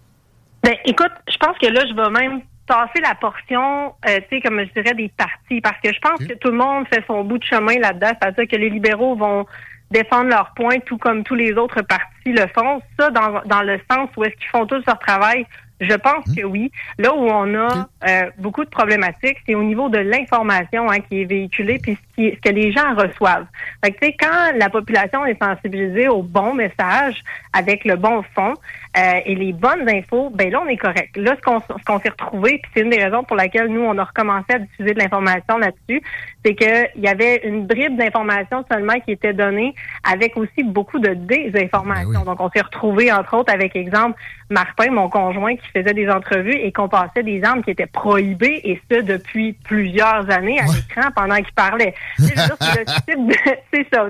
Ben, 0.64 0.76
écoute, 0.86 1.12
je 1.30 1.38
pense 1.38 1.58
que 1.58 1.68
là, 1.68 1.84
je 1.88 1.94
vais 1.94 2.10
même 2.10 2.42
tasser 2.66 3.02
la 3.02 3.16
portion, 3.16 3.94
euh, 4.08 4.20
tu 4.30 4.38
sais, 4.38 4.42
comme 4.42 4.60
je 4.60 4.82
dirais, 4.82 4.94
des 4.94 5.10
partis, 5.10 5.60
parce 5.62 5.78
que 5.84 5.94
je 5.94 6.00
pense 6.00 6.26
que 6.26 6.34
tout 6.36 6.50
le 6.50 6.58
monde 6.58 6.88
fait 6.88 7.04
son 7.08 7.24
bout 7.24 7.38
de 7.38 7.44
chemin 7.44 7.78
là-dedans, 7.80 8.12
c'est-à-dire 8.22 8.48
que 8.48 8.56
les 8.56 8.70
libéraux 8.70 9.16
vont 9.16 9.46
défendre 9.92 10.30
leurs 10.30 10.54
points, 10.56 10.80
tout 10.80 10.98
comme 10.98 11.24
tous 11.24 11.36
les 11.36 11.54
autres 11.54 11.82
partis 11.82 12.32
le 12.32 12.48
font. 12.56 12.82
Ça, 12.98 13.10
dans, 13.12 13.42
dans 13.46 13.62
le 13.62 13.80
sens 13.92 14.10
où 14.16 14.24
est-ce 14.24 14.36
qu'ils 14.36 14.50
font 14.50 14.66
tous 14.66 14.84
leur 14.88 15.00
travail 15.00 15.46
je 15.84 15.94
pense 15.94 16.26
hmm? 16.28 16.36
que 16.36 16.44
oui. 16.44 16.72
Là 16.98 17.14
où 17.14 17.28
on 17.28 17.56
a 17.56 17.88
euh, 18.08 18.30
beaucoup 18.38 18.64
de 18.64 18.70
problématiques, 18.70 19.38
c'est 19.46 19.56
au 19.56 19.64
niveau 19.64 19.90
de 19.90 20.00
l'information 20.00 20.90
hein, 20.90 21.00
qui 21.00 21.22
est 21.22 21.26
véhiculée 21.26 21.80
puis 21.80 21.96
ce, 21.96 22.16
qui, 22.16 22.36
ce, 22.36 22.42
que 22.42 22.54
les 22.54 22.72
gens 22.72 22.96
reçoivent. 22.96 23.46
Fait 23.84 23.92
que, 23.92 24.06
quand 24.20 24.58
la 24.58 24.70
population 24.70 25.26
est 25.26 25.42
sensibilisée 25.42 26.08
au 26.08 26.22
bon 26.22 26.54
message 26.54 27.24
avec 27.54 27.86
le 27.86 27.96
bon 27.96 28.24
fond 28.36 28.54
euh, 28.98 29.20
et 29.26 29.36
les 29.36 29.54
bonnes 29.54 29.90
infos, 29.90 30.30
ben 30.30 30.52
là 30.52 30.62
on 30.66 30.68
est 30.68 30.78
correct. 30.78 31.16
Là 31.18 31.36
ce 31.36 31.42
qu'on 31.42 31.60
ce 31.60 31.84
qu'on 31.86 32.00
s'est 32.00 32.10
retrouvé, 32.10 32.60
puis 32.62 32.72
c'est 32.74 32.82
une 32.82 32.90
des 32.90 33.04
raisons 33.04 33.24
pour 33.24 33.36
laquelle 33.36 33.68
nous 33.68 33.82
on 33.82 33.98
a 33.98 34.04
recommencé 34.04 34.54
à 34.54 34.60
diffuser 34.60 34.94
de 34.94 35.00
l'information 35.00 35.58
là-dessus, 35.58 36.02
c'est 36.44 36.56
que 36.56 36.88
il 36.96 37.04
y 37.04 37.08
avait 37.08 37.42
une 37.46 37.66
bribe 37.66 37.98
d'information 37.98 38.64
seulement 38.72 39.00
qui 39.00 39.12
était 39.12 39.34
donnée 39.34 39.76
avec 40.04 40.36
aussi 40.38 40.64
beaucoup 40.64 41.00
de 41.00 41.14
désinformation. 41.14 42.20
Ben 42.20 42.26
Donc 42.26 42.40
on 42.40 42.50
s'est 42.50 42.62
retrouvé 42.62 43.12
entre 43.12 43.36
autres 43.36 43.54
avec 43.54 43.76
exemple 43.76 44.20
Martin, 44.54 44.92
mon 44.92 45.10
conjoint, 45.10 45.56
qui 45.56 45.68
faisait 45.68 45.94
des 45.94 46.10
entrevues 46.10 46.56
et 46.56 46.72
qu'on 46.72 46.88
passait 46.88 47.24
des 47.24 47.44
armes 47.44 47.64
qui 47.64 47.72
étaient 47.72 47.88
prohibées, 47.88 48.62
et 48.64 48.82
ce, 48.90 49.02
depuis 49.02 49.54
plusieurs 49.54 50.30
années 50.30 50.60
à 50.60 50.66
l'écran 50.66 51.10
pendant 51.16 51.36
qu'il 51.38 51.54
parlait. 51.54 51.94
c'est 52.18 52.36
ça, 52.38 52.56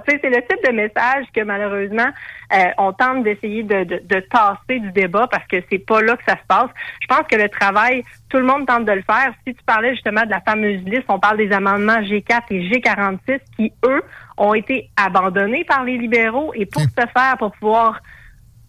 c'est 0.08 0.30
le 0.30 0.42
type 0.42 0.68
de 0.68 0.72
message 0.72 1.25
que 1.34 1.42
malheureusement, 1.42 2.10
euh, 2.54 2.66
on 2.78 2.94
tente 2.94 3.24
d'essayer 3.24 3.63
de, 3.63 3.84
de, 3.84 4.20
tasser 4.20 4.80
du 4.80 4.92
débat 4.92 5.28
parce 5.28 5.46
que 5.48 5.58
c'est 5.72 5.80
pas 5.80 6.02
là 6.02 6.16
que 6.16 6.24
ça 6.28 6.34
se 6.34 6.46
passe. 6.48 6.70
Je 7.02 7.08
pense 7.08 7.25
que 7.28 7.36
le 7.36 7.50
travail, 7.50 8.04
tout 8.30 8.38
le 8.38 8.44
monde 8.44 8.68
tente 8.68 8.86
de 8.86 8.92
le 8.92 9.02
faire. 9.02 9.34
Si 9.48 9.56
tu 9.56 9.63
parlais 9.63 9.94
justement 9.94 10.24
de 10.25 10.30
la 10.30 10.42
fameuse 10.42 10.84
liste, 10.84 11.06
on 11.08 11.20
parle 11.20 11.38
des 11.38 11.52
amendements 11.52 12.04
G4 12.24 12.42
et 12.51 12.70
G46 12.70 13.39
qui, 13.56 13.74
eux, 13.86 14.03
ont 14.38 14.53
été 14.53 14.89
abandonnés 14.96 15.63
par 15.63 15.84
les 15.84 15.98
libéraux 15.98 16.51
et 16.56 16.65
pour 16.65 16.82
ce 16.82 17.06
faire, 17.13 17.36
pour 17.38 17.51
pouvoir 17.51 18.01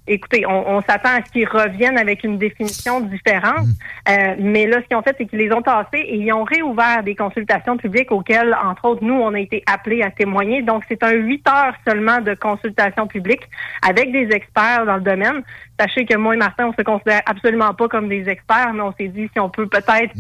écoutez, 0.06 0.44
on, 0.46 0.80
s'attend 0.82 1.10
à 1.10 1.24
ce 1.24 1.30
qu'ils 1.30 1.48
reviennent 1.48 1.98
avec 1.98 2.24
une 2.24 2.38
définition 2.38 3.00
différente. 3.00 3.66
Mm. 3.66 4.10
Euh, 4.10 4.34
mais 4.38 4.66
là, 4.66 4.80
ce 4.82 4.86
qu'ils 4.86 4.96
ont 4.96 5.02
fait, 5.02 5.14
c'est 5.18 5.26
qu'ils 5.26 5.38
les 5.38 5.52
ont 5.52 5.62
tassés 5.62 5.98
et 5.98 6.16
ils 6.16 6.32
ont 6.32 6.44
réouvert 6.44 7.02
des 7.02 7.14
consultations 7.14 7.76
publiques 7.76 8.12
auxquelles, 8.12 8.56
entre 8.62 8.84
autres, 8.86 9.04
nous, 9.04 9.14
on 9.14 9.32
a 9.34 9.40
été 9.40 9.62
appelés 9.66 10.02
à 10.02 10.10
témoigner. 10.10 10.62
Donc, 10.62 10.84
c'est 10.88 11.02
un 11.02 11.12
huit 11.12 11.46
heures 11.48 11.74
seulement 11.86 12.20
de 12.20 12.34
consultation 12.34 13.06
publique 13.06 13.42
avec 13.86 14.12
des 14.12 14.28
experts 14.30 14.84
dans 14.86 14.96
le 14.96 15.02
domaine. 15.02 15.42
Sachez 15.80 16.04
que 16.04 16.16
moi 16.16 16.34
et 16.34 16.38
Martin, 16.38 16.66
on 16.66 16.72
se 16.72 16.82
considère 16.82 17.22
absolument 17.26 17.72
pas 17.74 17.88
comme 17.88 18.08
des 18.08 18.28
experts, 18.28 18.72
mais 18.74 18.82
on 18.82 18.92
s'est 18.92 19.08
dit 19.08 19.28
si 19.32 19.40
on 19.40 19.48
peut 19.48 19.66
peut-être 19.66 20.14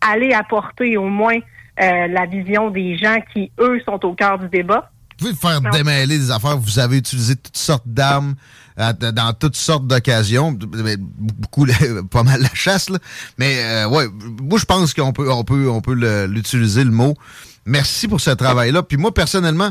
aller 0.00 0.32
apporter 0.32 0.96
au 0.96 1.08
moins 1.08 1.38
la 1.78 2.26
vision 2.26 2.70
des 2.70 2.98
gens 2.98 3.18
qui, 3.32 3.52
eux, 3.60 3.80
sont 3.84 4.04
au 4.04 4.12
cœur 4.12 4.38
du 4.38 4.48
débat. 4.48 4.90
Vous 5.18 5.26
pouvez 5.32 5.36
faire 5.36 5.60
démêler 5.60 6.18
des 6.18 6.30
affaires. 6.30 6.56
Vous 6.56 6.78
avez 6.78 6.98
utilisé 6.98 7.36
toutes 7.36 7.56
sortes 7.56 7.86
d'armes 7.86 8.34
dans 8.76 9.32
toutes 9.32 9.56
sortes 9.56 9.86
d'occasions. 9.86 10.52
Beaucoup, 10.52 11.66
pas 12.10 12.22
mal 12.22 12.40
la 12.40 12.54
chasse, 12.54 12.88
là. 12.90 12.98
Mais 13.36 13.58
euh, 13.58 13.88
ouais, 13.88 14.06
moi 14.42 14.58
je 14.58 14.64
pense 14.64 14.94
qu'on 14.94 15.12
peut, 15.12 15.30
on 15.30 15.44
peut, 15.44 15.68
on 15.68 15.80
peut 15.80 15.94
l'utiliser 16.26 16.84
le 16.84 16.90
mot. 16.90 17.14
Merci 17.66 18.08
pour 18.08 18.20
ce 18.20 18.30
travail-là. 18.30 18.82
Puis 18.82 18.96
moi 18.96 19.12
personnellement, 19.12 19.70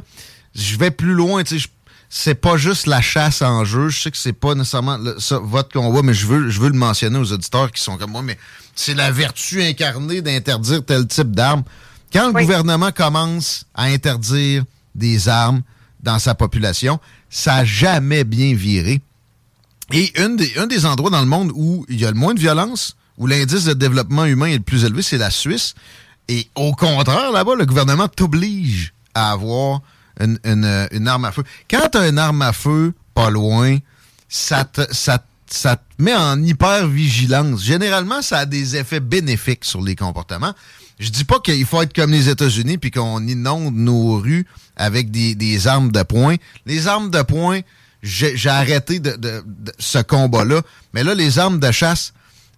je 0.53 0.77
vais 0.77 0.91
plus 0.91 1.13
loin. 1.13 1.43
Tu 1.43 1.60
sais, 1.60 1.69
c'est 2.09 2.35
pas 2.35 2.57
juste 2.57 2.87
la 2.87 3.01
chasse 3.01 3.41
en 3.41 3.65
jeu. 3.65 3.89
Je 3.89 4.01
sais 4.01 4.11
que 4.11 4.17
c'est 4.17 4.33
pas 4.33 4.55
nécessairement 4.55 4.97
ça, 5.19 5.39
votre 5.39 5.69
combat, 5.69 6.01
mais 6.03 6.13
je 6.13 6.25
veux, 6.25 6.49
je 6.49 6.59
veux 6.59 6.69
le 6.69 6.77
mentionner 6.77 7.17
aux 7.17 7.33
auditeurs 7.33 7.71
qui 7.71 7.81
sont 7.81 7.97
comme 7.97 8.11
moi. 8.11 8.21
Mais 8.21 8.37
c'est 8.75 8.93
la 8.93 9.11
vertu 9.11 9.61
incarnée 9.61 10.21
d'interdire 10.21 10.83
tel 10.85 11.05
type 11.07 11.31
d'armes. 11.31 11.63
Quand 12.13 12.27
le 12.27 12.33
gouvernement 12.33 12.91
commence 12.91 13.65
à 13.73 13.83
interdire 13.83 14.63
des 14.95 15.27
armes 15.27 15.61
dans 16.01 16.19
sa 16.19 16.35
population, 16.35 16.99
ça 17.29 17.57
n'a 17.57 17.65
jamais 17.65 18.23
bien 18.23 18.55
viré. 18.55 19.01
Et 19.91 20.11
un 20.17 20.29
des, 20.29 20.57
un 20.57 20.67
des 20.67 20.85
endroits 20.85 21.09
dans 21.09 21.21
le 21.21 21.27
monde 21.27 21.51
où 21.53 21.85
il 21.89 21.99
y 21.99 22.05
a 22.05 22.11
le 22.11 22.17
moins 22.17 22.33
de 22.33 22.39
violence, 22.39 22.95
où 23.17 23.27
l'indice 23.27 23.65
de 23.65 23.73
développement 23.73 24.25
humain 24.25 24.47
est 24.47 24.57
le 24.57 24.63
plus 24.63 24.85
élevé, 24.85 25.01
c'est 25.01 25.17
la 25.17 25.31
Suisse. 25.31 25.75
Et 26.29 26.47
au 26.55 26.73
contraire, 26.73 27.31
là-bas, 27.31 27.55
le 27.55 27.65
gouvernement 27.65 28.07
t'oblige 28.07 28.93
à 29.13 29.31
avoir 29.31 29.81
une, 30.19 30.39
une, 30.91 31.07
arme 31.07 31.25
à 31.25 31.31
feu. 31.31 31.43
Quand 31.69 31.89
tu 31.91 31.97
as 31.97 32.07
une 32.07 32.19
arme 32.19 32.41
à 32.41 32.53
feu 32.53 32.93
pas 33.13 33.29
loin, 33.29 33.77
ça 34.29 34.65
te, 34.65 34.81
ça, 34.93 35.24
ça 35.50 35.75
te 35.75 36.01
met 36.01 36.15
en 36.15 36.41
hyper-vigilance. 36.41 37.63
Généralement, 37.63 38.21
ça 38.21 38.39
a 38.39 38.45
des 38.45 38.75
effets 38.75 39.00
bénéfiques 39.00 39.65
sur 39.65 39.81
les 39.81 39.95
comportements. 39.95 40.53
Je 41.00 41.09
dis 41.09 41.24
pas 41.24 41.39
qu'il 41.39 41.65
faut 41.65 41.81
être 41.81 41.93
comme 41.93 42.12
les 42.12 42.29
États-Unis 42.29 42.77
puis 42.77 42.91
qu'on 42.91 43.25
inonde 43.27 43.75
nos 43.75 44.17
rues 44.17 44.47
avec 44.75 45.12
des, 45.12 45.36
des, 45.36 45.67
armes 45.67 45.91
de 45.91 46.01
poing. 46.01 46.36
Les 46.65 46.88
armes 46.88 47.12
de 47.12 47.21
poing, 47.21 47.59
j'ai 48.01 48.50
arrêté 48.50 49.00
de, 49.00 49.15
de, 49.15 49.43
ce 49.77 50.00
combat-là. 50.00 50.62
Mais 50.93 51.03
là, 51.03 51.13
les 51.13 51.38
armes 51.38 51.59
de 51.59 51.71
chasse, 51.71 52.13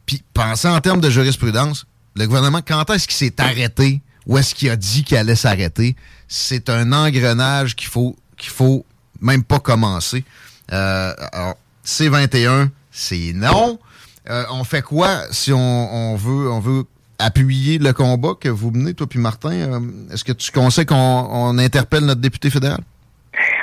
puis 0.05 0.23
pensez 0.33 0.67
en 0.67 0.79
termes 0.79 1.01
de 1.01 1.09
jurisprudence, 1.09 1.85
le 2.15 2.25
gouvernement, 2.27 2.61
quand 2.65 2.89
est-ce 2.91 3.07
qu'il 3.07 3.17
s'est 3.17 3.41
arrêté? 3.41 4.01
Où 4.29 4.37
est-ce 4.37 4.53
qu'il 4.53 4.69
a 4.69 4.75
dit 4.75 5.03
qu'il 5.03 5.17
allait 5.17 5.35
s'arrêter? 5.35 5.95
C'est 6.27 6.69
un 6.69 6.93
engrenage 6.93 7.75
qu'il 7.75 7.87
faut 7.87 8.15
qu'il 8.37 8.51
faut 8.51 8.85
même 9.19 9.43
pas 9.43 9.59
commencer. 9.59 10.23
Euh, 10.71 11.13
alors, 11.33 11.57
C21, 11.83 12.69
c'est 12.91 13.33
non. 13.33 13.79
Euh, 14.29 14.43
on 14.51 14.63
fait 14.63 14.83
quoi 14.83 15.23
si 15.31 15.51
on, 15.51 16.11
on, 16.13 16.15
veut 16.15 16.51
on 16.51 16.59
veut 16.59 16.83
appuyer 17.17 17.79
le 17.79 17.91
combat 17.91 18.33
que 18.39 18.49
vous 18.49 18.69
menez, 18.69 18.93
toi 18.93 19.07
puis 19.07 19.17
Martin? 19.17 19.51
Euh, 19.51 19.79
est-ce 20.11 20.23
que 20.23 20.31
tu 20.31 20.51
conseilles 20.51 20.85
qu'on 20.85 21.57
interpelle 21.57 22.05
notre 22.05 22.21
député 22.21 22.51
fédéral? 22.51 22.81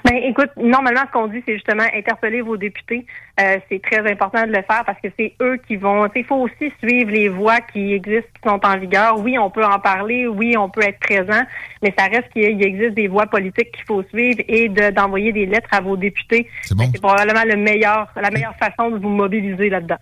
Ben, 0.07 0.19
écoute, 0.23 0.51
normalement, 0.57 1.01
ce 1.09 1.13
qu'on 1.13 1.27
dit, 1.27 1.43
c'est 1.45 1.55
justement 1.55 1.83
interpeller 1.93 2.41
vos 2.41 2.57
députés. 2.57 3.05
Euh, 3.41 3.57
c'est 3.69 3.83
très 3.83 4.09
important 4.09 4.47
de 4.47 4.53
le 4.53 4.63
faire 4.63 4.85
parce 4.87 5.01
que 5.03 5.09
c'est 5.19 5.35
eux 5.43 5.57
qui 5.67 5.75
vont. 5.75 6.07
Il 6.15 6.25
faut 6.25 6.37
aussi 6.37 6.73
suivre 6.79 7.11
les 7.11 7.29
voies 7.29 7.61
qui 7.61 7.93
existent, 7.93 8.29
qui 8.41 8.49
sont 8.49 8.61
en 8.65 8.79
vigueur. 8.79 9.19
Oui, 9.19 9.37
on 9.37 9.51
peut 9.51 9.65
en 9.65 9.81
parler. 9.81 10.29
Oui, 10.29 10.57
on 10.57 10.71
peut 10.71 10.83
être 10.85 11.01
présent, 11.01 11.43
mais 11.83 11.93
ça 11.99 12.05
reste 12.05 12.29
qu'il 12.33 12.63
existe 12.63 12.95
des 12.95 13.09
voies 13.09 13.27
politiques 13.27 13.73
qu'il 13.73 13.85
faut 13.85 14.05
suivre 14.05 14.39
et 14.47 14.69
d'envoyer 14.69 15.33
des 15.33 15.45
lettres 15.45 15.71
à 15.73 15.81
vos 15.81 15.97
députés. 15.97 16.49
C'est 16.63 17.01
probablement 17.01 17.45
le 17.45 17.57
meilleur, 17.57 18.07
la 18.15 18.31
meilleure 18.31 18.55
façon 18.61 18.91
de 18.91 18.99
vous 18.99 19.09
mobiliser 19.09 19.71
là-dedans. 19.71 19.99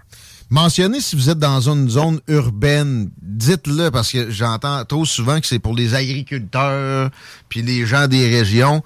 Mentionnez 0.51 1.01
si 1.01 1.17
vous 1.17 1.31
êtes 1.31 1.39
dans 1.39 1.71
une 1.71 1.89
zone 1.89 2.21
urbaine, 2.29 3.09
dites-le 3.23 3.91
parce 3.91 4.13
que 4.13 4.31
j'entends 4.31 4.85
trop 4.85 5.07
souvent 5.07 5.41
que 5.41 5.47
c'est 5.47 5.59
pour 5.59 5.75
les 5.75 5.95
agriculteurs 5.95 7.11
puis 7.49 7.63
les 7.63 7.87
gens 7.87 8.07
des 8.07 8.29
régions. 8.29 8.83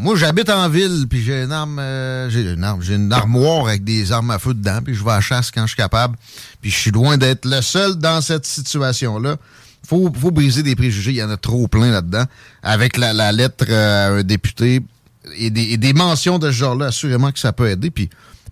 Moi, 0.00 0.14
j'habite 0.14 0.48
en 0.48 0.68
ville, 0.68 1.06
puis 1.10 1.20
j'ai 1.20 1.42
une 1.42 1.50
arme, 1.50 1.80
euh, 1.80 2.30
j'ai 2.30 2.42
une 2.42 2.62
arme, 2.62 2.80
j'ai 2.80 2.94
une 2.94 3.12
armoire 3.12 3.66
avec 3.66 3.82
des 3.82 4.12
armes 4.12 4.30
à 4.30 4.38
feu 4.38 4.54
dedans, 4.54 4.78
puis 4.84 4.94
je 4.94 5.02
vais 5.02 5.10
à 5.10 5.16
la 5.16 5.20
chasse 5.20 5.50
quand 5.50 5.62
je 5.62 5.74
suis 5.74 5.76
capable. 5.76 6.16
Puis 6.62 6.70
je 6.70 6.76
suis 6.76 6.92
loin 6.92 7.18
d'être 7.18 7.44
le 7.44 7.60
seul 7.60 7.96
dans 7.96 8.20
cette 8.20 8.46
situation-là. 8.46 9.38
Faut, 9.84 10.12
faut 10.14 10.30
briser 10.30 10.62
des 10.62 10.76
préjugés, 10.76 11.10
il 11.10 11.16
y 11.16 11.22
en 11.22 11.30
a 11.30 11.36
trop 11.36 11.66
plein 11.66 11.90
là-dedans. 11.90 12.22
Avec 12.62 12.96
la, 12.96 13.32
lettre 13.32 13.68
à 13.72 14.10
un 14.10 14.22
député 14.22 14.82
et 15.36 15.50
des, 15.50 15.72
et 15.72 15.76
des 15.78 15.92
mentions 15.94 16.38
de 16.38 16.46
ce 16.46 16.56
genre-là, 16.56 16.86
assurément 16.86 17.32
que 17.32 17.40
ça 17.40 17.52
peut 17.52 17.68
aider. 17.68 17.90
Puis 17.90 18.08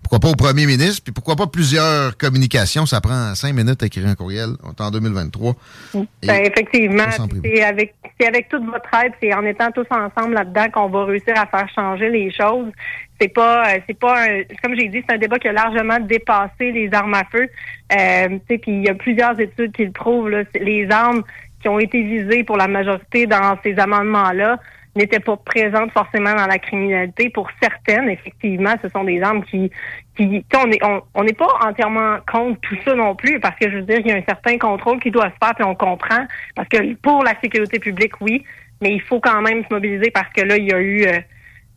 pourquoi 0.07 0.19
pas 0.19 0.29
au 0.29 0.35
premier 0.35 0.65
ministre, 0.65 1.01
puis 1.03 1.11
pourquoi 1.11 1.35
pas 1.35 1.47
plusieurs 1.47 2.15
communications. 2.15 2.85
Ça 2.85 3.01
prend 3.01 3.35
cinq 3.35 3.53
minutes 3.53 3.83
à 3.83 3.87
écrire 3.87 4.07
un 4.07 4.15
courriel. 4.15 4.51
On 4.63 4.71
est 4.71 4.81
en 4.81 4.89
2023. 4.89 5.55
Ben, 5.93 6.45
effectivement, 6.45 7.03
c'est 7.43 7.61
avec, 7.61 7.95
avec 8.25 8.49
toute 8.49 8.65
votre 8.65 8.89
aide, 9.03 9.13
c'est 9.21 9.33
en 9.33 9.45
étant 9.45 9.71
tous 9.71 9.85
ensemble 9.91 10.33
là-dedans 10.33 10.69
qu'on 10.71 10.87
va 10.87 11.05
réussir 11.05 11.33
à 11.37 11.45
faire 11.45 11.69
changer 11.73 12.09
les 12.09 12.31
choses. 12.31 12.71
C'est 13.19 13.27
pas, 13.27 13.67
euh, 13.67 13.79
c'est 13.87 13.97
pas, 13.97 14.23
un, 14.23 14.43
comme 14.63 14.75
j'ai 14.75 14.87
dit, 14.87 15.03
c'est 15.07 15.15
un 15.15 15.19
débat 15.19 15.39
qui 15.39 15.47
a 15.47 15.51
largement 15.51 15.99
dépassé 15.99 16.71
les 16.71 16.89
armes 16.93 17.13
à 17.13 17.23
feu. 17.25 17.47
Euh, 17.91 18.39
puis 18.47 18.61
il 18.67 18.83
y 18.85 18.89
a 18.89 18.95
plusieurs 18.95 19.39
études 19.39 19.71
qui 19.71 19.85
le 19.85 19.91
prouvent. 19.91 20.29
Là, 20.29 20.43
les 20.59 20.89
armes 20.89 21.23
qui 21.61 21.69
ont 21.69 21.79
été 21.79 22.01
visées 22.01 22.43
pour 22.43 22.57
la 22.57 22.67
majorité 22.67 23.25
dans 23.25 23.57
ces 23.63 23.77
amendements-là 23.79 24.59
n'étaient 24.97 25.19
pas 25.19 25.37
présentes 25.37 25.91
forcément 25.91 26.33
dans 26.33 26.47
la 26.47 26.59
criminalité. 26.59 27.29
Pour 27.29 27.49
certaines, 27.61 28.09
effectivement, 28.09 28.75
ce 28.81 28.89
sont 28.89 29.03
des 29.03 29.21
armes 29.21 29.43
qui, 29.45 29.71
qui 30.15 30.43
on 30.55 30.67
n'est 30.67 30.79
on, 31.13 31.23
n'est 31.23 31.33
pas 31.33 31.47
entièrement 31.61 32.17
contre 32.31 32.59
tout 32.61 32.77
ça 32.83 32.95
non 32.95 33.15
plus, 33.15 33.39
parce 33.39 33.57
que 33.59 33.69
je 33.69 33.77
veux 33.77 33.83
dire, 33.83 33.99
il 33.99 34.07
y 34.07 34.11
a 34.11 34.15
un 34.15 34.23
certain 34.27 34.57
contrôle 34.57 34.99
qui 34.99 35.11
doit 35.11 35.29
se 35.29 35.45
faire, 35.45 35.55
puis 35.55 35.63
on 35.63 35.75
comprend, 35.75 36.25
parce 36.55 36.67
que 36.67 36.93
pour 36.95 37.23
la 37.23 37.39
sécurité 37.41 37.79
publique, 37.79 38.19
oui, 38.21 38.43
mais 38.81 38.93
il 38.93 39.01
faut 39.01 39.19
quand 39.19 39.41
même 39.41 39.63
se 39.63 39.73
mobiliser 39.73 40.11
parce 40.11 40.31
que 40.33 40.41
là, 40.41 40.57
il 40.57 40.65
y 40.65 40.73
a 40.73 40.79
eu 40.79 41.05
euh, 41.05 41.19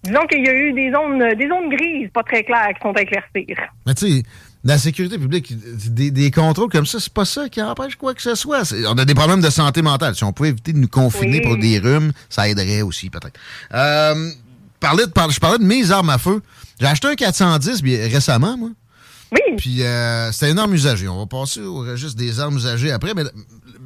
disons 0.03 0.27
qu'il 0.27 0.45
y 0.45 0.49
a 0.49 0.55
eu 0.55 0.73
des 0.73 0.93
zones 0.93 1.35
des 1.35 1.49
zones 1.49 1.69
grises 1.69 2.11
pas 2.13 2.23
très 2.23 2.43
claires 2.43 2.69
qui 2.75 2.81
sont 2.83 2.97
à 2.97 3.03
éclaircir. 3.03 3.57
Tu 3.87 3.95
sais, 3.95 4.23
la 4.63 4.77
sécurité 4.77 5.19
publique, 5.19 5.55
des, 5.95 6.31
contrôles 6.31 6.69
comme 6.71 6.85
ça, 6.85 7.01
c'est 7.01 7.13
pas 7.13 7.25
ça 7.25 7.49
qui 7.49 7.63
empêche 7.63 7.97
quoi 7.97 8.15
que 8.15 8.21
ce 8.21 8.35
soit. 8.35 8.75
On 8.89 8.99
a 8.99 9.05
des 9.07 9.15
problèmes 9.15 9.41
de 9.41 9.49
santé 9.49 9.81
mentale. 9.81 10.15
Si 10.15 10.23
on 10.23 10.33
pouvait 10.33 10.51
éviter 10.51 10.73
de 10.75 10.79
nous 10.79 10.89
confiner 10.89 11.41
pour 11.41 11.57
des 11.57 11.79
rhumes, 11.79 12.13
ça 12.29 12.47
aiderait 12.49 12.83
aussi, 12.83 13.09
peut-être. 13.09 13.39
Euh, 13.73 14.15
de, 14.15 15.31
je 15.31 15.41
parlais 15.41 15.59
de 15.59 15.65
mes 15.65 15.91
armes 15.91 16.11
à 16.11 16.19
feu. 16.19 16.43
J'ai 16.79 16.87
acheté 16.87 17.09
un 17.09 17.15
410 17.15 17.83
récemment, 18.13 18.57
moi. 18.59 18.71
Oui. 19.33 19.57
Puis 19.57 19.83
euh, 19.83 20.31
c'était 20.33 20.51
une 20.51 20.59
arme 20.59 20.75
usagée. 20.75 21.09
On 21.09 21.19
va 21.19 21.27
passer 21.27 21.61
au 21.61 21.79
registre 21.79 22.17
des 22.17 22.41
armes 22.41 22.57
usagées 22.57 22.91
après, 22.91 23.15
mais 23.15 23.23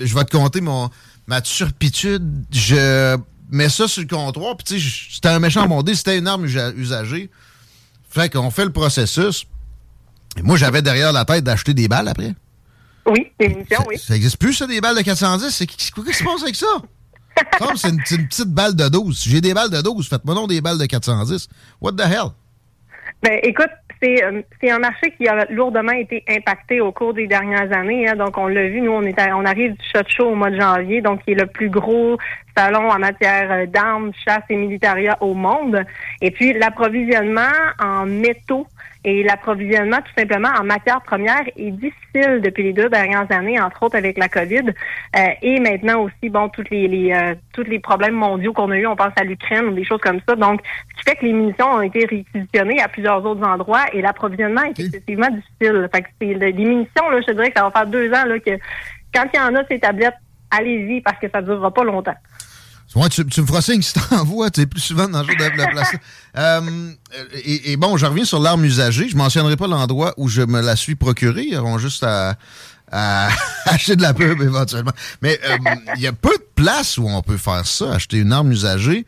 je 0.01 0.15
vais 0.15 0.25
te 0.25 0.37
compter 0.37 0.61
mon, 0.61 0.91
ma 1.27 1.41
turpitude. 1.41 2.45
Je 2.51 3.17
mets 3.51 3.69
ça 3.69 3.87
sur 3.87 4.03
le 4.03 4.09
comptoir, 4.09 4.57
puis 4.57 4.65
tu 4.65 4.81
sais, 4.81 5.07
c'était 5.13 5.29
un 5.29 5.39
méchant 5.39 5.67
bondé, 5.67 5.95
c'était 5.95 6.19
une 6.19 6.27
arme 6.27 6.47
usagée. 6.47 7.31
Fait 8.09 8.33
qu'on 8.33 8.51
fait 8.51 8.65
le 8.65 8.73
processus 8.73 9.47
moi, 10.43 10.57
j'avais 10.57 10.83
derrière 10.83 11.13
la 11.13 11.25
tête 11.25 11.45
d'acheter 11.45 11.75
des 11.75 11.89
balles 11.89 12.09
après. 12.09 12.33
Oui, 13.07 13.31
des 13.39 13.49
munitions, 13.49 13.85
oui. 13.87 13.99
Ça 13.99 14.15
n'existe 14.15 14.39
plus, 14.39 14.55
ça, 14.55 14.67
des 14.67 14.81
balles 14.81 14.97
de 14.97 15.03
410. 15.03 15.51
C'est, 15.51 15.67
qu'est-ce 15.67 15.93
qui 15.93 16.13
se 16.13 16.25
passe 16.25 16.43
avec 16.43 16.57
ça? 16.57 16.67
c'est 17.77 17.89
une, 17.89 18.01
une, 18.11 18.29
petite 18.29 18.49
balle 18.49 18.75
de 18.77 18.89
12. 18.89 19.25
J'ai 19.29 19.41
des 19.41 19.55
balles 19.55 19.71
de 19.71 19.81
12. 19.81 20.09
Faites-moi 20.09 20.35
non 20.35 20.47
des 20.47 20.61
balles 20.61 20.79
de 20.79 20.87
410. 20.87 21.49
What 21.81 21.93
the 21.93 22.01
hell? 22.01 22.31
Ben, 23.23 23.41
écoute, 23.43 23.71
euh, 24.05 24.43
c'est, 24.61 24.71
un 24.71 24.79
marché 24.79 25.13
qui 25.17 25.27
a 25.29 25.47
lourdement 25.51 25.93
été 25.93 26.25
impacté 26.29 26.81
au 26.81 26.93
cours 26.93 27.15
des 27.15 27.27
dernières 27.27 27.73
années. 27.73 28.09
Hein. 28.09 28.17
Donc, 28.17 28.37
on 28.37 28.47
l'a 28.47 28.69
vu, 28.69 28.81
nous, 28.81 28.93
on, 28.93 29.03
est 29.03 29.19
on 29.33 29.45
arrive 29.45 29.73
du 29.73 29.85
Shot 29.93 30.09
Show 30.09 30.31
au 30.31 30.35
mois 30.35 30.51
de 30.51 30.61
janvier, 30.61 31.01
donc 31.01 31.25
qui 31.25 31.33
est 31.33 31.41
le 31.41 31.47
plus 31.47 31.71
gros 31.71 32.19
salon 32.57 32.91
en 32.91 32.99
matière 32.99 33.51
euh, 33.51 33.67
d'armes, 33.67 34.13
chasse 34.27 34.43
et 34.49 34.57
militaria 34.57 35.17
au 35.21 35.35
monde. 35.35 35.85
Et 36.21 36.31
puis, 36.31 36.53
l'approvisionnement 36.53 37.53
en 37.83 38.07
métaux 38.07 38.67
et 39.05 39.23
l'approvisionnement, 39.23 39.99
tout 39.99 40.13
simplement, 40.17 40.49
en 40.59 40.65
matières 40.65 41.03
premières 41.03 41.45
est 41.57 41.71
difficile 41.71 42.41
depuis 42.43 42.63
les 42.63 42.73
deux 42.73 42.89
dernières 42.89 43.31
années, 43.31 43.61
entre 43.61 43.83
autres 43.83 43.97
avec 43.97 44.17
la 44.17 44.29
COVID. 44.29 44.73
Euh, 45.17 45.27
et 45.43 45.61
maintenant 45.61 46.03
aussi, 46.03 46.31
bon, 46.31 46.49
tous 46.49 46.65
les, 46.71 46.89
les 46.89 47.13
euh, 47.13 47.35
tous 47.53 47.65
les 47.65 47.79
problèmes 47.79 48.15
mondiaux 48.15 48.55
qu'on 48.55 48.71
a 48.71 48.77
eu, 48.77 48.87
on 48.87 48.97
pense 48.97 49.13
à 49.17 49.25
l'Ukraine 49.25 49.67
ou 49.67 49.75
des 49.75 49.85
choses 49.85 50.01
comme 50.01 50.21
ça. 50.27 50.35
Donc, 50.37 50.63
ce 50.65 51.03
qui 51.03 51.11
fait 51.11 51.17
que 51.17 51.27
les 51.27 51.35
munitions 51.35 51.67
ont 51.67 51.83
été 51.83 52.07
réquisitionnées 52.07 52.81
à 52.81 52.89
plusieurs 52.89 53.25
autres 53.27 53.47
endroits 53.47 53.85
et 53.93 54.01
l'approvisionnement 54.01 54.63
est 54.63 54.81
excessivement 54.81 55.29
difficile. 55.29 55.89
Fait 55.95 56.03
que 56.03 56.09
c'est 56.21 56.35
les 56.35 56.53
munitions, 56.53 57.11
là, 57.11 57.21
je 57.27 57.33
dirais 57.33 57.51
que 57.51 57.59
ça 57.59 57.65
va 57.65 57.71
faire 57.71 57.87
deux 57.87 58.09
ans 58.09 58.25
là, 58.25 58.39
que 58.39 58.59
quand 59.15 59.27
il 59.33 59.37
y 59.37 59.41
en 59.41 59.55
a 59.55 59.65
ces 59.71 59.79
tablettes, 59.79 60.15
allez-y 60.51 61.03
parce 61.03 61.19
que 61.19 61.29
ça 61.29 61.43
ne 61.43 61.47
durera 61.47 61.73
pas 61.73 61.85
longtemps. 61.85 62.17
Ouais, 62.95 63.09
tu, 63.09 63.25
me 63.25 63.47
feras 63.47 63.61
signe 63.61 63.83
si 63.83 63.93
t'envoies, 63.93 64.51
tu 64.51 64.61
es 64.61 64.67
plus 64.67 64.81
souvent 64.81 65.09
dans 65.09 65.23
le 65.23 65.27
jour 65.27 65.37
de 65.37 65.59
la 65.59 65.69
place. 65.69 65.93
Euh, 66.37 66.91
et, 67.45 67.77
bon, 67.77 67.97
je 67.97 68.07
reviens 68.07 68.25
sur 68.25 68.41
l'arme 68.41 68.65
usagée. 68.65 69.09
Je 69.09 69.17
mentionnerai 69.17 69.57
pas 69.57 69.69
l'endroit 69.69 70.15
où 70.17 70.29
je 70.29 70.43
me 70.43 70.61
la 70.61 70.75
suis 70.75 70.97
procurée. 70.97 71.45
Ils 71.45 71.57
auront 71.57 71.79
juste 71.79 72.03
à, 72.03 72.37
acheter 73.67 73.95
de 73.95 74.03
la 74.03 74.15
pub 74.15 74.43
éventuellement. 74.43 74.91
Mais 75.23 75.39
euh, 75.45 75.57
il 75.95 76.03
y 76.03 76.09
a 76.09 76.13
peu 76.13 76.37
de 76.37 76.45
places 76.57 76.99
où 76.99 77.07
on 77.07 77.23
peut 77.23 77.37
faire 77.37 77.65
ça, 77.69 77.93
acheter 77.95 78.17
une 78.17 78.33
arme 78.33 78.51
usagée. 78.51 79.07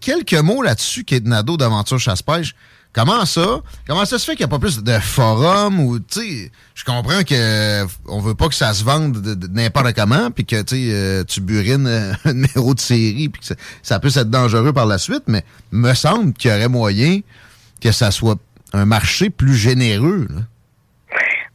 quelques 0.00 0.34
mots 0.34 0.60
là-dessus, 0.60 1.06
Nadeau 1.22 1.56
d'Aventure 1.56 2.00
Chasse-Pêche. 2.00 2.56
Comment 2.94 3.26
ça? 3.26 3.60
Comment 3.88 4.04
ça 4.04 4.18
se 4.20 4.24
fait 4.24 4.36
qu'il 4.36 4.46
n'y 4.46 4.52
a 4.52 4.56
pas 4.56 4.60
plus 4.60 4.82
de 4.82 4.98
forums 5.00 5.80
ou, 5.80 5.98
tu 5.98 6.20
sais, 6.20 6.52
je 6.76 6.84
comprends 6.84 7.24
que 7.24 7.84
on 8.06 8.20
veut 8.20 8.36
pas 8.36 8.48
que 8.48 8.54
ça 8.54 8.72
se 8.72 8.84
vende 8.84 9.20
de, 9.20 9.48
n'importe 9.48 9.94
comment, 9.94 10.30
puis 10.30 10.46
que, 10.46 10.62
tu 10.62 10.90
euh, 10.92 11.24
tu 11.24 11.40
burines 11.40 11.88
euh, 11.88 12.12
un 12.24 12.32
numéro 12.32 12.72
de 12.72 12.80
série, 12.80 13.28
puis 13.28 13.40
que 13.40 13.46
ça, 13.46 13.56
ça 13.82 13.98
peut 13.98 14.08
être 14.14 14.30
dangereux 14.30 14.72
par 14.72 14.86
la 14.86 14.98
suite, 14.98 15.24
mais 15.26 15.44
me 15.72 15.92
semble 15.94 16.32
qu'il 16.34 16.52
y 16.52 16.54
aurait 16.54 16.68
moyen 16.68 17.20
que 17.80 17.90
ça 17.90 18.12
soit 18.12 18.38
un 18.72 18.84
marché 18.84 19.28
plus 19.28 19.56
généreux, 19.56 20.28
là. 20.30 20.42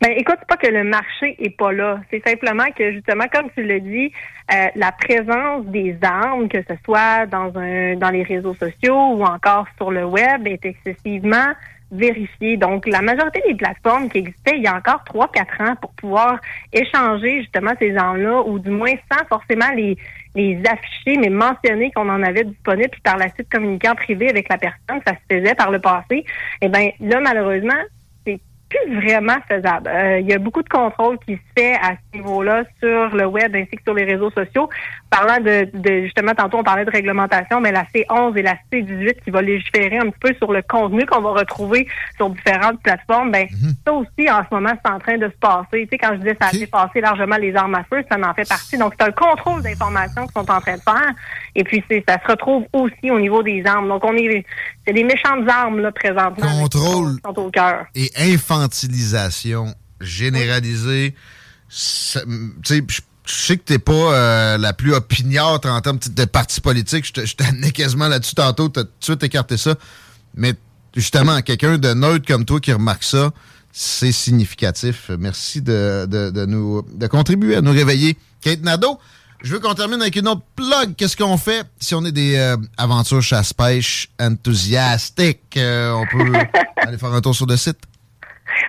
Ben, 0.02 0.12
écoute, 0.16 0.38
c'est 0.40 0.48
pas 0.48 0.56
que 0.56 0.68
le 0.68 0.86
marché 0.86 1.36
est 1.40 1.50
pas 1.50 1.74
là. 1.74 2.00
C'est 2.10 2.26
simplement 2.26 2.72
que, 2.76 2.94
justement, 2.94 3.26
comme 3.34 3.50
tu 3.56 3.64
le 3.64 3.82
dis, 3.82 4.12
euh, 4.54 4.68
la 4.76 4.94
présence 4.94 5.66
des 5.66 5.98
armes, 6.02 6.48
que 6.48 6.62
ce 6.62 6.74
soit 6.86 7.26
dans 7.26 7.52
un 7.58 7.96
dans 7.96 8.10
les 8.10 8.24
réseaux 8.24 8.54
sociaux 8.54 9.16
ou 9.16 9.24
encore 9.24 9.66
sur 9.76 9.92
le 9.92 10.06
web, 10.06 10.48
est 10.48 10.66
excessivement 10.66 11.54
vérifiée. 11.92 12.56
Donc, 12.56 12.88
la 12.88 13.02
majorité 13.02 13.42
des 13.46 13.56
plateformes 13.56 14.10
qui 14.10 14.20
existaient 14.20 14.56
il 14.56 14.64
y 14.64 14.68
a 14.68 14.76
encore 14.76 15.04
trois, 15.04 15.28
quatre 15.28 15.60
ans 15.60 15.76
pour 15.82 15.92
pouvoir 15.94 16.40
échanger 16.72 17.42
justement 17.42 17.72
ces 17.80 17.98
armes-là, 17.98 18.44
ou 18.44 18.58
du 18.58 18.70
moins 18.70 18.94
sans 19.12 19.26
forcément 19.26 19.70
les 19.76 19.98
les 20.36 20.62
afficher, 20.70 21.18
mais 21.18 21.30
mentionner 21.30 21.92
qu'on 21.92 22.08
en 22.08 22.22
avait 22.22 22.44
disponible, 22.44 22.90
puis 22.90 23.02
par 23.02 23.18
la 23.18 23.30
suite 23.30 23.50
communiquer 23.50 23.90
en 23.90 23.96
privé 23.96 24.30
avec 24.30 24.48
la 24.48 24.58
personne, 24.58 25.02
ça 25.06 25.14
se 25.14 25.36
faisait 25.36 25.56
par 25.56 25.72
le 25.72 25.80
passé. 25.80 26.24
Eh 26.62 26.70
bien, 26.70 26.92
là, 27.00 27.20
malheureusement, 27.20 27.82
plus 28.70 28.96
vraiment 29.02 29.38
faisable. 29.48 29.90
Euh, 29.90 30.20
il 30.20 30.28
y 30.28 30.34
a 30.34 30.38
beaucoup 30.38 30.62
de 30.62 30.70
contrôle 30.70 31.18
qui 31.20 31.34
se 31.34 31.42
fait 31.58 31.74
à 31.76 31.94
ce 31.96 32.18
niveau-là 32.18 32.64
sur 32.80 33.16
le 33.16 33.26
web 33.26 33.56
ainsi 33.56 33.72
que 33.72 33.84
sur 33.84 33.94
les 33.94 34.04
réseaux 34.04 34.30
sociaux. 34.32 34.70
Parlant 35.10 35.40
de, 35.44 35.68
de 35.74 36.04
justement, 36.04 36.34
tantôt 36.36 36.60
on 36.60 36.64
parlait 36.64 36.86
de 36.86 36.92
réglementation, 36.92 37.60
mais 37.60 37.72
la 37.72 37.84
C11 37.86 38.38
et 38.38 38.42
la 38.44 38.56
C18 38.72 39.24
qui 39.24 39.32
va 39.32 39.42
légiférer 39.42 39.98
un 39.98 40.10
petit 40.10 40.20
peu 40.20 40.34
sur 40.36 40.54
le 40.54 40.62
contenu 40.62 41.06
qu'on 41.06 41.22
va 41.22 41.32
retrouver 41.32 41.88
sur 42.16 42.30
différentes 42.30 42.82
plateformes, 42.82 43.32
ben 43.32 43.48
ça 43.86 43.94
aussi 43.94 44.30
en 44.30 44.44
ce 44.48 44.54
moment 44.54 44.72
c'est 44.84 44.92
en 44.92 45.00
train 45.00 45.18
de 45.18 45.28
se 45.28 45.38
passer. 45.40 45.88
Tu 45.88 45.88
sais, 45.92 45.98
quand 45.98 46.12
je 46.14 46.18
disais 46.18 46.38
ça 46.40 46.50
a 46.50 46.52
dépassé 46.52 47.02
largement 47.02 47.38
les 47.38 47.56
armes 47.56 47.76
à 47.76 47.84
feu, 47.84 48.04
ça 48.10 48.18
en 48.18 48.34
fait 48.34 48.48
partie. 48.48 48.78
Donc 48.78 48.94
c'est 49.00 49.08
un 49.08 49.12
contrôle 49.12 49.64
d'informations 49.64 50.28
qu'ils 50.28 50.34
sont 50.34 50.52
en 50.52 50.62
train 50.62 50.76
de 50.76 50.82
faire. 50.82 51.14
Et 51.60 51.64
puis 51.66 51.84
ça 52.08 52.18
se 52.26 52.32
retrouve 52.32 52.64
aussi 52.72 53.12
au 53.12 53.20
niveau 53.20 53.44
des 53.44 53.62
armes. 53.66 53.90
Donc 53.90 54.02
on 54.06 54.16
est 54.16 54.46
c'est 54.88 54.94
des 54.94 55.04
méchantes 55.04 55.46
armes 55.50 55.80
là 55.82 55.92
présentement. 55.92 56.62
Contrôle 56.62 57.16
qui 57.16 57.22
sont 57.26 57.38
au 57.38 57.50
cœur. 57.52 57.86
et 57.96 58.10
infantilisation 58.18 59.74
généralisée. 60.00 61.14
Tu 61.68 61.76
sais, 62.64 62.82
je 62.88 63.02
sais 63.26 63.58
que 63.58 63.64
t'es 63.64 63.78
pas 63.78 63.92
euh, 63.92 64.58
la 64.58 64.72
plus 64.72 64.94
opiniâtre 64.94 65.68
en 65.68 65.82
termes 65.82 66.00
de 66.00 66.26
parti 66.26 66.62
politique. 66.62 67.06
Je 67.06 67.36
t'amenais 67.36 67.72
quasiment 67.72 68.08
là-dessus 68.08 68.36
tantôt. 68.36 68.70
T'as 68.70 68.84
tout 68.84 68.90
de 69.00 69.04
suite 69.04 69.24
écarté 69.24 69.58
ça. 69.58 69.76
Mais 70.36 70.54
justement, 70.96 71.42
quelqu'un 71.42 71.78
de 71.78 71.94
neutre 71.94 72.26
comme 72.26 72.46
toi 72.46 72.62
qui 72.62 72.72
remarque 72.72 73.04
ça, 73.04 73.32
c'est 73.74 74.14
significatif. 74.14 75.12
Merci 75.20 75.62
de, 75.62 76.08
de, 76.10 76.30
de 76.30 76.46
nous 76.46 76.84
de 76.94 77.08
contribuer 77.08 77.58
à 77.58 77.62
nous 77.62 77.74
réveiller. 77.74 78.16
Kate 78.42 78.62
Nadeau, 78.62 78.98
je 79.42 79.54
veux 79.54 79.60
qu'on 79.60 79.74
termine 79.74 80.02
avec 80.02 80.16
une 80.16 80.28
autre 80.28 80.42
plug. 80.56 80.96
Qu'est-ce 80.96 81.16
qu'on 81.16 81.38
fait 81.38 81.64
si 81.80 81.96
on 81.96 82.04
est 82.06 82.12
des 82.12 82.36
euh, 82.36 82.58
aventures 82.78 83.22
chasse-pêche 83.22 84.10
enthousiastiques? 84.20 85.58
Euh, 85.58 85.94
on 85.94 86.06
peut 86.06 86.34
aller 86.78 86.98
faire 86.98 87.14
un 87.14 87.22
tour 87.22 87.36
sur 87.36 87.46
le 87.46 87.58
site. 87.58 87.78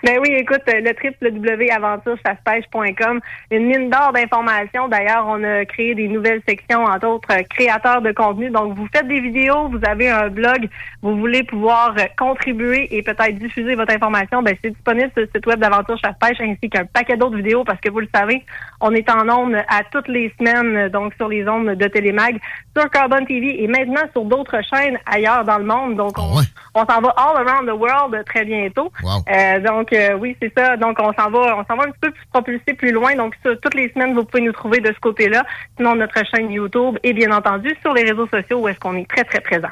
Ben 0.03 0.19
oui, 0.21 0.31
écoute, 0.33 0.63
euh, 0.69 0.81
le 0.81 0.93
www.aventurechassepêche.com, 1.31 3.21
une 3.51 3.67
mine 3.67 3.91
d'or 3.91 4.13
d'informations. 4.13 4.89
D'ailleurs, 4.89 5.27
on 5.29 5.43
a 5.45 5.65
créé 5.65 5.95
des 5.95 6.09
nouvelles 6.09 6.43
sections, 6.49 6.85
entre 6.85 7.07
autres, 7.07 7.29
euh, 7.33 7.43
créateurs 7.49 8.03
de 8.03 8.13
contenu. 8.13 8.51
Donc, 8.51 8.75
vous 8.77 8.87
faites 8.93 9.07
des 9.09 9.21
vidéos, 9.21 9.69
vous 9.69 9.81
avez 9.87 10.09
un 10.11 10.29
blog, 10.29 10.69
vous 11.03 11.17
voulez 11.17 11.43
pouvoir 11.43 11.95
euh, 11.99 12.05
contribuer 12.19 12.89
et 12.97 13.03
peut-être 13.03 13.39
diffuser 13.39 13.75
votre 13.75 13.93
information, 13.95 14.43
ben 14.43 14.57
c'est 14.63 14.71
disponible 14.71 15.11
sur 15.13 15.23
le 15.23 15.29
site 15.35 15.47
web 15.47 15.61
d'Aventure 15.61 15.99
Chasse-Pêche 15.99 16.41
ainsi 16.41 16.69
qu'un 16.71 16.85
paquet 16.87 17.17
d'autres 17.17 17.37
vidéos 17.37 17.65
parce 17.65 17.81
que 17.81 17.91
vous 17.91 18.01
le 18.01 18.09
savez, 18.15 18.45
on 18.81 18.93
est 18.93 19.09
en 19.11 19.29
ondes 19.29 19.57
à 19.69 19.83
toutes 19.91 20.09
les 20.09 20.33
semaines, 20.39 20.89
donc 20.89 21.15
sur 21.15 21.29
les 21.29 21.47
ondes 21.49 21.71
de 21.71 21.87
Télémag, 21.89 22.41
sur 22.77 22.89
Carbon 22.91 23.25
TV 23.25 23.63
et 23.63 23.69
maintenant 23.69 24.03
sur 24.13 24.25
d'autres 24.25 24.61
chaînes 24.63 24.99
ailleurs 25.07 25.45
dans 25.45 25.59
le 25.59 25.65
monde. 25.65 25.97
Donc, 25.97 26.19
on, 26.19 26.41
on 26.75 26.87
s'en 26.87 27.01
va 27.01 27.15
all 27.17 27.37
around 27.37 27.69
the 27.69 27.73
world 27.73 28.25
très 28.25 28.45
bientôt. 28.45 28.93
Euh, 29.05 29.61
donc 29.71 29.93
euh, 29.93 30.15
oui, 30.15 30.37
c'est 30.41 30.53
ça. 30.57 30.77
Donc 30.77 30.99
on 31.01 31.13
s'en 31.13 31.31
va, 31.31 31.57
on 31.57 31.65
s'en 31.65 31.77
va 31.77 31.85
un 31.85 31.91
petit 31.91 32.01
peu 32.01 32.11
plus 32.11 32.27
propulser 32.33 32.75
plus 32.77 32.93
loin. 32.93 33.15
Donc 33.17 33.35
toutes 33.43 33.75
les 33.75 33.91
semaines, 33.93 34.15
vous 34.15 34.25
pouvez 34.25 34.43
nous 34.43 34.53
trouver 34.53 34.81
de 34.81 34.89
ce 34.93 35.01
côté-là. 35.01 35.45
Sinon 35.77 35.97
notre 35.97 36.25
chaîne 36.27 36.51
YouTube 36.51 36.99
et 37.03 37.13
bien 37.13 37.31
entendu 37.33 37.75
sur 37.81 37.93
les 37.95 38.03
réseaux 38.03 38.27
sociaux 38.27 38.61
où 38.61 38.69
est-ce 38.69 38.79
qu'on 38.79 38.97
est 38.97 39.09
très 39.09 39.25
très 39.25 39.41
présent. 39.41 39.71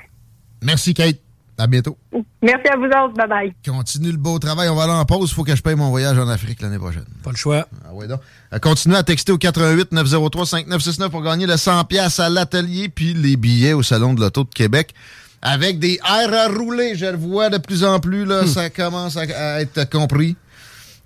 Merci, 0.62 0.94
Kate. 0.94 1.16
À 1.60 1.66
bientôt. 1.66 1.98
Merci 2.40 2.68
à 2.68 2.76
vous 2.76 2.84
autres. 2.84 3.14
Bye 3.14 3.28
bye. 3.28 3.52
Continue 3.66 4.12
le 4.12 4.16
beau 4.16 4.38
travail. 4.38 4.68
On 4.68 4.76
va 4.76 4.84
aller 4.84 4.92
en 4.92 5.04
pause. 5.04 5.28
Il 5.32 5.34
faut 5.34 5.42
que 5.42 5.56
je 5.56 5.60
paye 5.60 5.74
mon 5.74 5.90
voyage 5.90 6.16
en 6.16 6.28
Afrique 6.28 6.62
l'année 6.62 6.78
prochaine. 6.78 7.04
Pas 7.24 7.30
le 7.32 7.36
choix. 7.36 7.66
Ah 7.84 7.92
ouais 7.92 8.06
donc. 8.06 8.20
Euh, 8.52 8.60
Continuez 8.60 8.96
à 8.96 9.02
texter 9.02 9.32
au 9.32 9.38
88 9.38 9.90
903 9.90 10.46
5969 10.46 11.10
pour 11.10 11.22
gagner 11.22 11.46
le 11.46 11.56
100 11.56 11.84
pièces 11.86 12.20
à 12.20 12.28
l'atelier 12.28 12.88
puis 12.88 13.12
les 13.12 13.36
billets 13.36 13.72
au 13.72 13.82
Salon 13.82 14.14
de 14.14 14.20
l'Auto 14.20 14.44
de 14.44 14.50
Québec. 14.50 14.94
Avec 15.40 15.78
des 15.78 16.00
airs 16.04 16.34
à 16.34 16.48
rouler, 16.48 16.96
je 16.96 17.06
le 17.06 17.16
vois 17.16 17.48
de 17.48 17.58
plus 17.58 17.84
en 17.84 18.00
plus, 18.00 18.24
là, 18.24 18.46
ça 18.46 18.70
commence 18.70 19.16
à, 19.16 19.20
à 19.20 19.60
être 19.60 19.88
compris. 19.88 20.36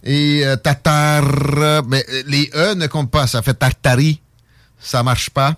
Et 0.05 0.41
euh, 0.45 0.57
tatar, 0.57 1.23
euh, 1.59 1.83
mais 1.87 2.05
euh, 2.11 2.23
les 2.27 2.51
E 2.55 2.75
ne 2.75 2.87
comptent 2.87 3.11
pas, 3.11 3.27
ça 3.27 3.43
fait 3.43 3.55
tartari, 3.55 4.21
ça 4.81 5.03
marche 5.03 5.31
pas. 5.31 5.55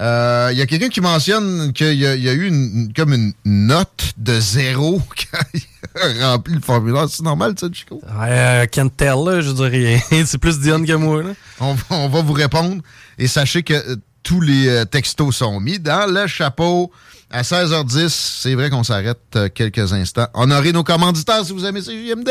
Euh, 0.00 0.50
Il 0.52 0.58
y 0.58 0.62
a 0.62 0.66
quelqu'un 0.66 0.90
qui 0.90 1.00
mentionne 1.00 1.72
qu'il 1.72 1.94
y, 1.94 2.06
a- 2.06 2.14
il 2.14 2.22
y 2.22 2.28
a 2.28 2.32
eu 2.34 2.46
une, 2.46 2.92
comme 2.94 3.14
une 3.14 3.32
note 3.46 4.12
de 4.18 4.38
zéro 4.38 5.00
quand 5.32 5.38
il 5.54 6.22
a 6.22 6.32
rempli 6.32 6.52
le 6.54 6.60
formulaire. 6.60 7.08
C'est 7.08 7.22
normal, 7.22 7.54
ça, 7.58 7.68
Chico? 7.72 8.00
Euh, 8.20 8.66
can't 8.66 8.90
tell, 8.94 9.16
là, 9.24 9.40
je 9.40 9.50
dirais. 9.52 10.02
c'est 10.26 10.38
plus 10.38 10.60
Diane 10.60 10.84
que 10.86 10.92
moi. 10.92 11.22
Là. 11.22 11.30
On, 11.60 11.72
va- 11.72 11.84
on 11.90 12.08
va 12.10 12.20
vous 12.20 12.34
répondre. 12.34 12.82
Et 13.18 13.26
sachez 13.26 13.62
que 13.62 13.72
euh, 13.72 13.96
tous 14.26 14.40
les 14.40 14.66
euh, 14.68 14.84
textos 14.84 15.36
sont 15.36 15.60
mis 15.60 15.78
dans 15.78 16.12
le 16.12 16.26
chapeau. 16.26 16.90
À 17.30 17.42
16h10, 17.42 18.08
c'est 18.08 18.54
vrai 18.56 18.70
qu'on 18.70 18.82
s'arrête 18.82 19.20
euh, 19.36 19.48
quelques 19.48 19.92
instants. 19.92 20.26
Honorez 20.34 20.72
nos 20.72 20.82
commanditaires 20.82 21.44
si 21.44 21.52
vous 21.52 21.64
aimez 21.64 21.80
CJMD. 21.80 22.28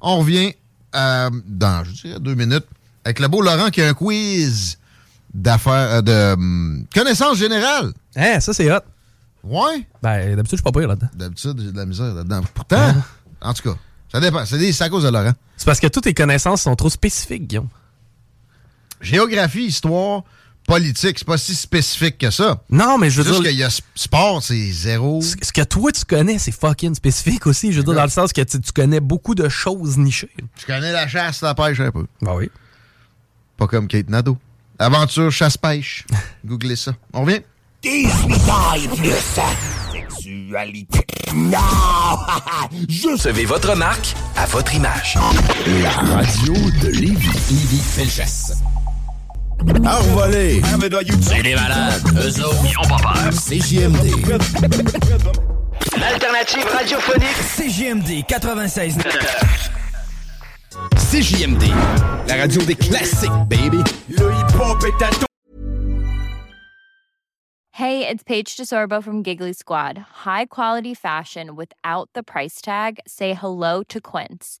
On 0.00 0.20
revient 0.20 0.54
euh, 0.94 1.28
dans, 1.46 1.84
je 1.84 1.90
dirais, 1.92 2.18
deux 2.18 2.34
minutes 2.34 2.64
avec 3.04 3.20
le 3.20 3.28
beau 3.28 3.42
Laurent 3.42 3.68
qui 3.68 3.82
a 3.82 3.88
un 3.88 3.92
quiz 3.94 4.78
d'affaires, 5.34 5.96
euh, 5.96 6.00
de 6.02 6.32
hum, 6.32 6.86
connaissances 6.94 7.36
générales. 7.36 7.92
Hein, 8.16 8.40
ça, 8.40 8.54
c'est 8.54 8.72
hot. 8.72 8.80
Ouais? 9.42 9.86
Ben, 10.02 10.36
d'habitude, 10.36 10.58
je 10.58 10.62
suis 10.62 10.72
pas 10.72 10.78
pire 10.78 10.88
là-dedans. 10.88 11.08
D'habitude, 11.14 11.60
j'ai 11.62 11.72
de 11.72 11.76
la 11.76 11.84
misère 11.84 12.14
là-dedans. 12.14 12.40
Pourtant, 12.54 12.94
en 13.42 13.52
tout 13.52 13.70
cas, 13.70 13.78
ça 14.10 14.18
dépend. 14.18 14.46
C'est 14.46 14.56
des- 14.56 14.72
c'est 14.72 14.84
à 14.84 14.88
cause 14.88 15.02
de 15.04 15.10
Laurent. 15.10 15.34
C'est 15.58 15.66
parce 15.66 15.80
que 15.80 15.88
toutes 15.88 16.04
tes 16.04 16.14
connaissances 16.14 16.62
sont 16.62 16.74
trop 16.74 16.88
spécifiques, 16.88 17.46
Guillaume. 17.46 17.68
Géographie, 19.02 19.66
histoire, 19.66 20.22
politique, 20.66 21.18
c'est 21.18 21.26
pas 21.26 21.38
si 21.38 21.54
spécifique 21.54 22.18
que 22.18 22.30
ça. 22.30 22.62
Non, 22.70 22.98
mais 22.98 23.10
je 23.10 23.20
veux 23.22 23.28
Juste 23.28 23.42
dire- 23.42 23.50
qu'il 23.50 23.58
y 23.60 23.62
a 23.64 23.68
sp- 23.68 23.82
sport, 23.94 24.42
c'est 24.42 24.70
zéro. 24.72 25.20
Ce 25.22 25.34
que 25.52 25.62
toi, 25.62 25.92
tu 25.92 26.04
connais, 26.04 26.38
c'est 26.38 26.52
fucking 26.52 26.94
spécifique 26.94 27.46
aussi. 27.46 27.72
Je 27.72 27.78
veux 27.78 27.84
dire, 27.84 27.94
dans 27.94 28.02
le 28.04 28.08
sens 28.10 28.32
que 28.32 28.40
tu, 28.42 28.60
tu 28.60 28.72
connais 28.72 29.00
beaucoup 29.00 29.34
de 29.34 29.48
choses 29.48 29.96
nichées. 29.98 30.30
Je 30.60 30.66
connais 30.66 30.92
la 30.92 31.06
chasse, 31.08 31.42
la 31.42 31.54
pêche 31.54 31.80
un 31.80 31.90
peu. 31.90 32.06
Ben 32.22 32.34
oui. 32.34 32.50
Pas 33.56 33.66
comme 33.66 33.86
Kate 33.88 34.08
Nadeau. 34.08 34.36
Aventure, 34.78 35.30
chasse-pêche. 35.30 36.04
Googlez 36.44 36.76
ça. 36.76 36.92
On 37.12 37.22
revient. 37.22 37.40
18 37.82 38.34
et 38.76 38.88
plus. 38.96 39.12
Sexualité. 39.92 41.06
Non! 41.34 41.58
Je 42.88 43.08
Recevez 43.12 43.44
votre 43.44 43.74
marque 43.76 44.14
à 44.36 44.46
votre 44.46 44.74
image. 44.74 45.16
La 45.82 45.90
radio 45.90 46.54
de 46.82 46.88
Lévis. 46.88 47.28
Lévis 47.50 47.82
Felchasse. 47.94 48.54
Envolé. 49.68 50.60
C'est 51.20 51.42
des 51.42 51.54
malades. 51.54 52.02
Eux 52.16 52.44
autres, 52.44 52.64
ils 52.64 52.78
ont 52.78 52.88
pas 52.88 53.02
peur. 53.02 53.30
CJMD. 53.32 54.28
L'alternative 55.98 56.66
radiophonique. 56.70 57.36
CJMD 57.56 58.26
96. 58.26 58.98
CJMD. 60.96 61.62
La 62.28 62.36
radio 62.36 62.62
des 62.62 62.74
classiques, 62.74 63.30
baby. 63.48 63.82
Le 64.08 64.32
hip-hop 64.32 64.84
est 64.84 65.04
à 65.04 65.08
ton... 65.10 65.26
Hey, 67.72 68.06
it's 68.06 68.22
Paige 68.22 68.56
DeSorbo 68.56 69.02
from 69.02 69.22
Giggly 69.22 69.52
Squad. 69.52 69.98
High 70.24 70.46
quality 70.46 70.94
fashion 70.94 71.56
without 71.56 72.08
the 72.14 72.22
price 72.22 72.60
tag. 72.60 73.00
Say 73.06 73.34
hello 73.34 73.82
to 73.88 74.00
Quince. 74.00 74.60